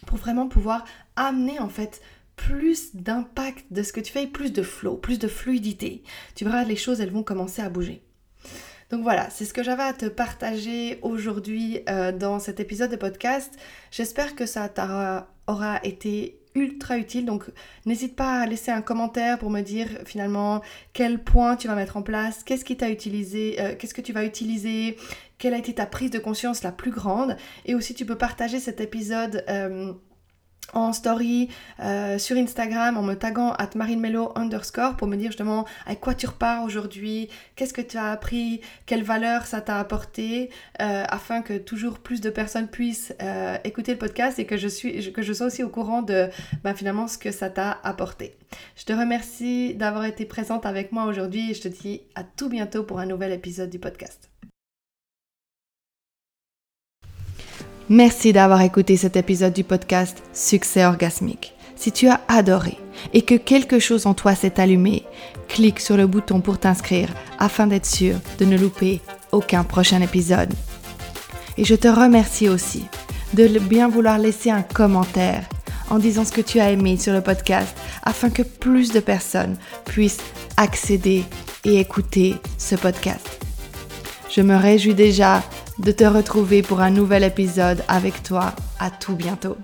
pour 0.05 0.19
vraiment 0.19 0.47
pouvoir 0.47 0.85
amener, 1.15 1.59
en 1.59 1.69
fait, 1.69 1.99
plus 2.35 2.95
d'impact 2.95 3.65
de 3.71 3.81
ce 3.81 3.93
que 3.93 3.99
tu 3.99 4.11
fais, 4.11 4.27
plus 4.27 4.53
de 4.53 4.61
flow, 4.61 4.95
plus 4.95 5.17
de 5.17 5.27
fluidité. 5.27 6.03
Tu 6.35 6.45
verras, 6.45 6.65
les 6.65 6.75
choses, 6.75 7.01
elles 7.01 7.11
vont 7.11 7.23
commencer 7.23 7.63
à 7.63 7.69
bouger. 7.69 8.03
Donc 8.93 9.01
voilà, 9.01 9.27
c'est 9.31 9.45
ce 9.45 9.55
que 9.55 9.63
j'avais 9.63 9.81
à 9.81 9.93
te 9.93 10.05
partager 10.05 10.99
aujourd'hui 11.01 11.79
euh, 11.89 12.11
dans 12.11 12.37
cet 12.37 12.59
épisode 12.59 12.91
de 12.91 12.95
podcast. 12.95 13.51
J'espère 13.89 14.35
que 14.35 14.45
ça 14.45 14.69
t'aura 14.69 15.79
été 15.81 16.37
ultra 16.53 16.99
utile. 16.99 17.25
Donc 17.25 17.45
n'hésite 17.87 18.15
pas 18.15 18.41
à 18.41 18.45
laisser 18.45 18.69
un 18.69 18.83
commentaire 18.83 19.39
pour 19.39 19.49
me 19.49 19.61
dire 19.61 19.87
finalement 20.05 20.61
quel 20.93 21.23
point 21.23 21.55
tu 21.55 21.67
vas 21.67 21.73
mettre 21.73 21.97
en 21.97 22.03
place, 22.03 22.43
qu'est-ce 22.43 22.63
qui 22.63 22.77
t'a 22.77 22.91
utilisé, 22.91 23.59
euh, 23.59 23.73
qu'est-ce 23.75 23.95
que 23.95 24.01
tu 24.01 24.13
vas 24.13 24.25
utiliser, 24.25 24.95
quelle 25.39 25.55
a 25.55 25.57
été 25.57 25.73
ta 25.73 25.87
prise 25.87 26.11
de 26.11 26.19
conscience 26.19 26.61
la 26.61 26.71
plus 26.71 26.91
grande. 26.91 27.35
Et 27.65 27.73
aussi 27.73 27.95
tu 27.95 28.05
peux 28.05 28.19
partager 28.19 28.59
cet 28.59 28.79
épisode. 28.79 29.43
Euh, 29.49 29.91
en 30.73 30.93
story 30.93 31.49
euh, 31.79 32.17
sur 32.17 32.37
Instagram 32.37 32.97
en 32.97 33.03
me 33.03 33.15
taguant 33.15 33.53
at 33.53 33.71
marinemelo 33.75 34.31
underscore 34.35 34.95
pour 34.95 35.07
me 35.07 35.15
dire 35.15 35.31
justement 35.31 35.65
avec 35.85 35.99
quoi 35.99 36.13
tu 36.13 36.25
repars 36.25 36.63
aujourd'hui, 36.63 37.29
qu'est-ce 37.55 37.73
que 37.73 37.81
tu 37.81 37.97
as 37.97 38.11
appris, 38.11 38.61
quelle 38.85 39.03
valeur 39.03 39.45
ça 39.45 39.61
t'a 39.61 39.79
apporté, 39.79 40.49
euh, 40.81 41.03
afin 41.07 41.41
que 41.41 41.57
toujours 41.57 41.99
plus 41.99 42.21
de 42.21 42.29
personnes 42.29 42.67
puissent 42.67 43.13
euh, 43.21 43.57
écouter 43.63 43.91
le 43.91 43.97
podcast 43.97 44.39
et 44.39 44.45
que 44.45 44.57
je, 44.57 44.67
suis, 44.67 45.11
que 45.11 45.21
je 45.21 45.33
sois 45.33 45.47
aussi 45.47 45.63
au 45.63 45.69
courant 45.69 46.01
de 46.01 46.29
ben, 46.63 46.73
finalement 46.73 47.07
ce 47.07 47.17
que 47.17 47.31
ça 47.31 47.49
t'a 47.49 47.79
apporté. 47.83 48.35
Je 48.75 48.85
te 48.85 48.93
remercie 48.93 49.75
d'avoir 49.75 50.05
été 50.05 50.25
présente 50.25 50.65
avec 50.65 50.91
moi 50.91 51.05
aujourd'hui 51.05 51.51
et 51.51 51.53
je 51.53 51.61
te 51.61 51.67
dis 51.67 52.01
à 52.15 52.23
tout 52.23 52.49
bientôt 52.49 52.83
pour 52.83 52.99
un 52.99 53.05
nouvel 53.05 53.31
épisode 53.31 53.69
du 53.69 53.79
podcast. 53.79 54.32
Merci 57.89 58.31
d'avoir 58.31 58.61
écouté 58.61 58.95
cet 58.95 59.17
épisode 59.17 59.51
du 59.51 59.65
podcast 59.65 60.23
Succès 60.31 60.85
orgasmique. 60.85 61.53
Si 61.75 61.91
tu 61.91 62.07
as 62.07 62.21
adoré 62.29 62.77
et 63.13 63.23
que 63.23 63.35
quelque 63.35 63.77
chose 63.77 64.05
en 64.05 64.13
toi 64.13 64.35
s'est 64.35 64.61
allumé, 64.61 65.03
clique 65.49 65.81
sur 65.81 65.97
le 65.97 66.07
bouton 66.07 66.39
pour 66.39 66.59
t'inscrire 66.59 67.09
afin 67.39 67.67
d'être 67.67 67.85
sûr 67.85 68.15
de 68.39 68.45
ne 68.45 68.57
louper 68.57 69.01
aucun 69.33 69.65
prochain 69.65 69.99
épisode. 70.01 70.53
Et 71.57 71.65
je 71.65 71.75
te 71.75 71.89
remercie 71.89 72.47
aussi 72.47 72.85
de 73.33 73.59
bien 73.59 73.89
vouloir 73.89 74.17
laisser 74.17 74.49
un 74.49 74.61
commentaire 74.61 75.43
en 75.89 75.99
disant 75.99 76.23
ce 76.23 76.31
que 76.31 76.41
tu 76.41 76.61
as 76.61 76.71
aimé 76.71 76.95
sur 76.95 77.11
le 77.11 77.21
podcast 77.21 77.75
afin 78.01 78.29
que 78.29 78.43
plus 78.43 78.93
de 78.93 79.01
personnes 79.01 79.57
puissent 79.83 80.23
accéder 80.55 81.25
et 81.65 81.81
écouter 81.81 82.35
ce 82.57 82.75
podcast. 82.75 83.27
Je 84.29 84.41
me 84.41 84.55
réjouis 84.55 84.95
déjà 84.95 85.43
de 85.79 85.91
te 85.91 86.03
retrouver 86.03 86.61
pour 86.61 86.81
un 86.81 86.91
nouvel 86.91 87.23
épisode 87.23 87.83
avec 87.87 88.23
toi. 88.23 88.53
À 88.79 88.89
tout 88.91 89.15
bientôt. 89.15 89.57